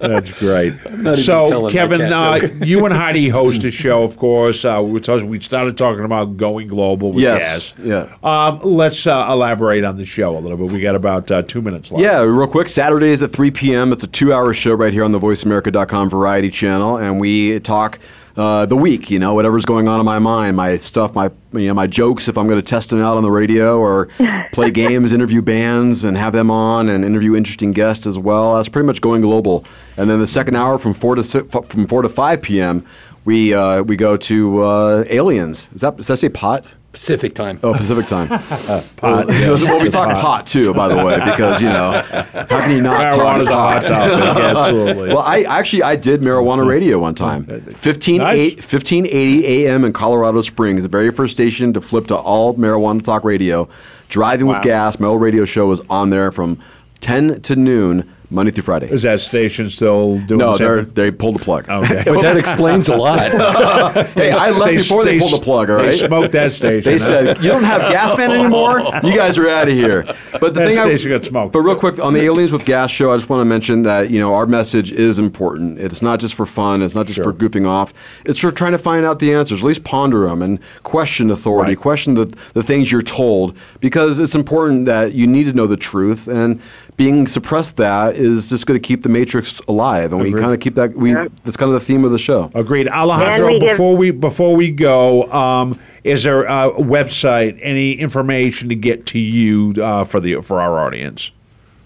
That's 0.00 0.38
great. 0.38 0.74
So, 1.18 1.70
Kevin, 1.70 2.00
cat 2.00 2.12
uh, 2.12 2.38
joke. 2.40 2.55
You 2.62 2.84
and 2.84 2.94
Heidi 2.94 3.28
host 3.28 3.64
a 3.64 3.70
show, 3.70 4.02
of 4.02 4.16
course. 4.16 4.64
Uh, 4.64 4.82
we, 4.84 5.40
started 5.40 5.76
talking 5.76 6.04
about 6.04 6.36
going 6.36 6.68
global 6.68 7.12
with 7.12 7.22
Yes. 7.22 7.72
gas. 7.72 7.84
Yeah. 7.84 8.16
Um, 8.22 8.60
let's 8.62 9.06
uh, 9.06 9.26
elaborate 9.30 9.84
on 9.84 9.96
the 9.96 10.04
show 10.04 10.36
a 10.36 10.40
little 10.40 10.56
bit. 10.56 10.70
We 10.70 10.80
got 10.80 10.94
about 10.94 11.30
uh, 11.30 11.42
two 11.42 11.62
minutes 11.62 11.90
left. 11.90 12.02
Yeah, 12.02 12.20
real 12.20 12.46
quick. 12.46 12.68
Saturdays 12.68 13.22
at 13.22 13.32
3 13.32 13.50
p.m. 13.50 13.92
It's 13.92 14.04
a 14.04 14.08
two-hour 14.08 14.54
show 14.54 14.74
right 14.74 14.92
here 14.92 15.04
on 15.04 15.12
the 15.12 15.18
VoiceAmerica.com 15.20 16.10
Variety 16.10 16.50
Channel, 16.50 16.96
and 16.98 17.20
we 17.20 17.60
talk 17.60 17.98
uh, 18.36 18.66
the 18.66 18.76
week. 18.76 19.10
You 19.10 19.18
know, 19.18 19.34
whatever's 19.34 19.64
going 19.64 19.88
on 19.88 20.00
in 20.00 20.06
my 20.06 20.18
mind, 20.18 20.56
my 20.56 20.76
stuff, 20.76 21.14
my 21.14 21.30
you 21.52 21.68
know, 21.68 21.74
my 21.74 21.86
jokes. 21.86 22.28
If 22.28 22.36
I'm 22.36 22.46
going 22.46 22.60
to 22.60 22.66
test 22.66 22.90
them 22.90 23.00
out 23.00 23.16
on 23.16 23.22
the 23.22 23.30
radio 23.30 23.78
or 23.78 24.06
play 24.52 24.70
games, 24.70 25.12
interview 25.12 25.42
bands, 25.42 26.04
and 26.04 26.16
have 26.16 26.32
them 26.32 26.50
on, 26.50 26.88
and 26.88 27.04
interview 27.04 27.34
interesting 27.36 27.72
guests 27.72 28.06
as 28.06 28.18
well. 28.18 28.56
That's 28.56 28.68
pretty 28.68 28.86
much 28.86 29.00
going 29.00 29.22
global. 29.22 29.64
And 29.96 30.10
then 30.10 30.20
the 30.20 30.26
second 30.26 30.56
hour 30.56 30.78
from 30.78 30.94
four 30.94 31.14
to 31.14 31.22
six, 31.22 31.50
from 31.50 31.86
four 31.86 32.02
to 32.02 32.08
5 32.08 32.42
p.m. 32.42 32.86
We 33.24 33.52
uh, 33.52 33.82
we 33.82 33.96
go 33.96 34.16
to 34.16 34.62
uh, 34.62 35.04
aliens. 35.08 35.68
Is 35.74 35.80
that 35.80 35.96
does 35.96 36.06
that 36.06 36.18
say 36.18 36.28
pot? 36.28 36.64
Pacific 36.96 37.34
time. 37.34 37.60
Oh, 37.62 37.74
Pacific 37.74 38.06
time. 38.06 38.28
Uh, 38.66 38.82
pot, 38.96 39.24
uh, 39.24 39.26
well, 39.28 39.30
yes, 39.30 39.62
well, 39.62 39.80
we 39.80 39.86
it's 39.86 39.94
a 39.94 39.98
talk 39.98 40.08
pot. 40.08 40.20
pot. 40.20 40.46
too, 40.46 40.72
by 40.74 40.88
the 40.88 40.96
way, 41.04 41.20
because 41.24 41.60
you 41.60 41.68
know 41.68 41.92
how 42.10 42.62
can 42.62 42.70
you 42.72 42.80
not 42.80 43.14
Marijuana's 43.14 43.48
talk 43.48 43.84
a 43.84 43.86
hot 43.86 43.86
topic. 43.86 44.36
Absolutely. 44.56 45.08
well, 45.10 45.18
I 45.18 45.42
actually 45.42 45.82
I 45.82 45.94
did 45.94 46.20
marijuana 46.20 46.60
mm-hmm. 46.60 46.68
radio 46.68 46.98
one 46.98 47.14
time. 47.14 47.44
15, 47.44 48.18
Nice. 48.18 48.34
eight- 48.34 48.56
1580 48.56 49.46
AM 49.46 49.84
in 49.84 49.92
Colorado 49.92 50.40
Springs, 50.40 50.82
the 50.82 50.88
very 50.88 51.12
first 51.12 51.32
station 51.32 51.72
to 51.74 51.80
flip 51.80 52.06
to 52.08 52.16
all 52.16 52.54
marijuana 52.54 53.04
talk 53.04 53.24
radio. 53.24 53.68
Driving 54.08 54.46
with 54.46 54.62
gas, 54.62 54.98
my 54.98 55.06
old 55.06 55.20
radio 55.20 55.44
show 55.44 55.66
was 55.66 55.82
on 55.90 56.10
there 56.10 56.32
from 56.32 56.58
10 57.00 57.42
to 57.42 57.56
noon, 57.56 58.10
Monday 58.30 58.50
through 58.50 58.64
Friday. 58.64 58.90
Is 58.90 59.02
that 59.02 59.20
station 59.20 59.70
still 59.70 60.18
doing 60.20 60.38
no, 60.38 60.52
the 60.52 60.56
same 60.58 60.66
they're, 60.66 60.84
thing? 60.84 60.94
they 60.94 61.10
pulled 61.10 61.36
the 61.36 61.44
plug. 61.44 61.68
Okay. 61.68 62.02
But 62.16 62.22
that 62.22 62.36
explains 62.36 62.88
a 62.88 62.96
lot. 62.96 63.18
hey, 64.14 64.30
I 64.32 64.50
left 64.50 64.72
before 64.72 65.04
they, 65.04 65.18
pulled 65.18 65.32
the 65.32 65.44
plug, 65.44 65.70
all 65.70 65.76
right? 65.76 65.90
They 65.90 65.96
smoked 65.96 66.32
that 66.32 66.52
station. 66.52 66.90
They 66.90 66.98
said, 66.98 67.38
"You 67.42 67.50
don't 67.50 67.64
have 67.64 67.82
gas 67.92 68.16
man 68.16 68.32
anymore. 68.32 68.80
You 69.02 69.14
guys 69.16 69.38
are 69.38 69.48
out 69.48 69.68
of 69.68 69.74
here." 69.74 70.02
But 70.32 70.54
the 70.54 70.60
That 70.60 70.68
thing, 70.68 70.78
station 70.78 71.12
I, 71.12 71.16
got 71.18 71.24
smoked. 71.24 71.52
But 71.52 71.60
real 71.60 71.76
quick 71.76 71.98
on 71.98 72.12
the 72.14 72.22
aliens 72.22 72.52
with 72.52 72.64
gas 72.64 72.90
show, 72.90 73.12
I 73.12 73.16
just 73.16 73.28
want 73.28 73.40
to 73.40 73.44
mention 73.44 73.82
that 73.82 74.10
you 74.10 74.18
know 74.18 74.34
our 74.34 74.46
message 74.46 74.92
is 74.92 75.18
important. 75.18 75.78
It's 75.78 76.02
not 76.02 76.20
just 76.20 76.34
for 76.34 76.46
fun. 76.46 76.82
It's 76.82 76.94
not 76.94 77.06
just 77.06 77.22
for 77.22 77.32
goofing 77.32 77.66
off. 77.66 77.92
It's 78.24 78.40
for 78.40 78.50
trying 78.50 78.72
to 78.72 78.78
find 78.78 79.04
out 79.06 79.18
the 79.18 79.32
answers. 79.34 79.60
At 79.60 79.66
least 79.66 79.84
ponder 79.84 80.22
them 80.28 80.42
and 80.42 80.58
question 80.82 81.30
authority, 81.30 81.72
Right. 81.72 81.78
question 81.78 82.14
the 82.14 82.26
the 82.54 82.62
things 82.62 82.90
you're 82.90 83.02
told, 83.02 83.56
because 83.80 84.18
it's 84.18 84.34
important 84.34 84.86
that 84.86 85.12
you 85.14 85.26
need 85.26 85.44
to 85.44 85.52
know 85.52 85.66
the 85.66 85.76
truth 85.76 86.26
and. 86.28 86.60
Being 86.96 87.26
suppressed 87.26 87.76
that 87.76 88.16
is 88.16 88.48
just 88.48 88.64
going 88.66 88.80
to 88.80 88.86
keep 88.86 89.02
the 89.02 89.10
matrix 89.10 89.60
alive, 89.68 90.14
and 90.14 90.22
we 90.22 90.32
kind 90.32 90.54
of 90.54 90.60
keep 90.60 90.76
that. 90.76 90.94
We 90.94 91.12
that's 91.12 91.56
kind 91.56 91.70
of 91.70 91.74
the 91.78 91.84
theme 91.84 92.04
of 92.06 92.10
the 92.10 92.18
show. 92.18 92.50
Agreed, 92.54 92.88
Alejandro. 92.88 93.48
we 93.48 93.58
give- 93.58 93.70
Before 93.72 93.94
we 93.96 94.10
before 94.12 94.56
we 94.56 94.70
go, 94.70 95.30
um, 95.30 95.78
is 96.04 96.22
there 96.24 96.44
a 96.44 96.70
website, 96.72 97.58
any 97.60 97.92
information 97.92 98.70
to 98.70 98.74
get 98.74 99.04
to 99.06 99.18
you 99.18 99.74
uh, 99.82 100.04
for 100.04 100.20
the 100.20 100.36
for 100.40 100.58
our 100.60 100.86
audience? 100.86 101.30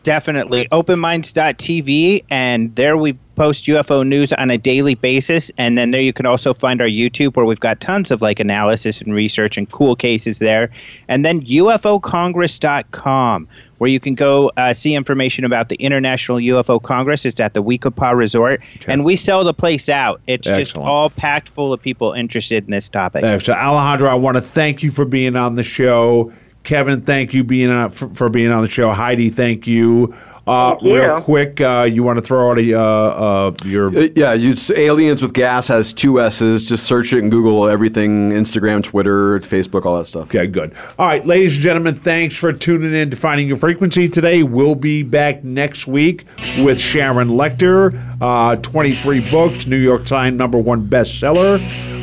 Definitely. 0.03 0.66
Openminds.tv, 0.73 2.25
and 2.31 2.75
there 2.77 2.96
we 2.96 3.12
post 3.37 3.66
UFO 3.66 4.07
news 4.07 4.33
on 4.33 4.51
a 4.51 4.57
daily 4.57 4.94
basis. 4.94 5.51
And 5.59 5.77
then 5.77 5.90
there 5.90 6.01
you 6.01 6.12
can 6.14 6.25
also 6.25 6.55
find 6.55 6.81
our 6.81 6.87
YouTube 6.87 7.37
where 7.37 7.44
we've 7.44 7.61
got 7.61 7.81
tons 7.81 8.11
of 8.11 8.23
like 8.23 8.40
analysis 8.40 9.03
and 9.03 9.12
research 9.12 9.59
and 9.59 9.70
cool 9.70 9.94
cases 9.96 10.38
there. 10.38 10.70
And 11.09 11.23
then 11.25 11.42
UFOcongress.com, 11.42 13.49
where 13.81 13.88
you 13.88 13.99
can 13.99 14.14
go 14.14 14.53
uh, 14.59 14.75
see 14.75 14.95
information 14.95 15.43
about 15.43 15.71
the 15.71 15.77
International 15.77 16.37
UFO 16.37 16.83
Congress. 16.83 17.25
It's 17.25 17.40
at 17.40 17.55
the 17.55 17.62
We-Ko-Pa 17.62 18.11
Resort. 18.11 18.61
And 18.87 19.07
we 19.07 19.16
sell 19.16 19.43
the 19.43 19.55
place 19.55 19.88
out. 19.88 20.21
It's 20.27 20.47
just 20.47 20.77
all 20.77 21.09
packed 21.09 21.49
full 21.49 21.73
of 21.73 21.81
people 21.81 22.12
interested 22.12 22.62
in 22.64 22.73
this 22.73 22.90
topic. 22.90 23.25
So 23.40 23.55
Alejandro, 23.55 24.11
I 24.11 24.16
want 24.16 24.37
to 24.37 24.43
thank 24.43 24.83
you 24.83 24.90
for 24.90 25.07
being 25.07 25.35
on 25.35 25.55
the 25.55 25.62
show. 25.62 26.31
Kevin, 26.62 27.01
thank 27.01 27.33
you 27.33 27.43
being 27.43 27.71
on, 27.71 27.88
for, 27.88 28.11
for 28.11 28.29
being 28.29 28.53
on 28.53 28.61
the 28.61 28.69
show. 28.69 28.90
Heidi, 28.90 29.31
thank 29.31 29.66
you. 29.66 30.14
Uh, 30.51 30.71
Thank 30.73 30.83
you. 30.83 30.95
Real 30.97 31.21
quick, 31.21 31.61
uh, 31.61 31.89
you 31.91 32.03
want 32.03 32.17
to 32.19 32.23
throw 32.23 32.51
out 32.51 32.59
a, 32.59 32.75
uh, 32.75 32.83
uh, 32.83 33.53
your 33.65 33.97
Uh, 33.97 34.09
Yeah, 34.17 34.33
you 34.33 34.55
aliens 34.77 35.23
with 35.23 35.33
gas 35.33 35.69
has 35.69 35.93
two 35.93 36.21
S's. 36.21 36.69
Just 36.69 36.87
search 36.87 37.13
it 37.13 37.19
in 37.19 37.31
Google. 37.31 37.69
Everything: 37.69 38.31
Instagram, 38.33 38.83
Twitter, 38.83 39.39
Facebook, 39.41 39.87
all 39.87 39.99
that 39.99 40.07
stuff. 40.07 40.25
Okay, 40.35 40.49
good. 40.49 40.75
All 40.99 41.07
right, 41.07 41.25
ladies 41.25 41.55
and 41.55 41.63
gentlemen, 41.63 41.95
thanks 41.95 42.37
for 42.37 42.53
tuning 42.53 42.93
in 42.93 43.11
to 43.11 43.17
Finding 43.17 43.47
Your 43.47 43.59
Frequency 43.59 44.09
today. 44.09 44.43
We'll 44.43 44.75
be 44.75 45.03
back 45.05 45.45
next 45.45 45.87
week 45.87 46.25
with 46.65 46.81
Sharon 46.81 47.29
Lechter, 47.29 47.95
uh, 48.21 48.57
23 48.57 49.31
books, 49.31 49.67
New 49.67 49.77
York 49.77 50.05
Times 50.05 50.37
number 50.37 50.59
one 50.59 50.89
bestseller. 50.89 51.61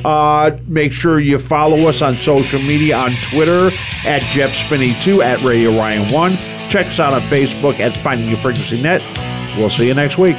Uh, 0.07 0.57
make 0.67 0.93
sure 0.93 1.19
you 1.19 1.37
follow 1.37 1.85
us 1.85 2.01
on 2.01 2.15
social 2.15 2.61
media 2.61 2.97
on 2.97 3.11
Twitter 3.21 3.71
at 4.05 4.21
Jeff 4.21 4.51
Spinney2, 4.51 5.21
at 5.21 5.41
Radio 5.41 5.71
Ryan1. 5.71 6.69
Check 6.69 6.87
us 6.87 7.01
out 7.01 7.11
on 7.11 7.21
Facebook 7.23 7.81
at 7.81 7.97
Finding 7.97 8.29
Your 8.29 8.37
Frequency 8.37 8.81
Net. 8.81 9.01
We'll 9.57 9.69
see 9.69 9.85
you 9.85 9.93
next 9.93 10.17
week. 10.17 10.37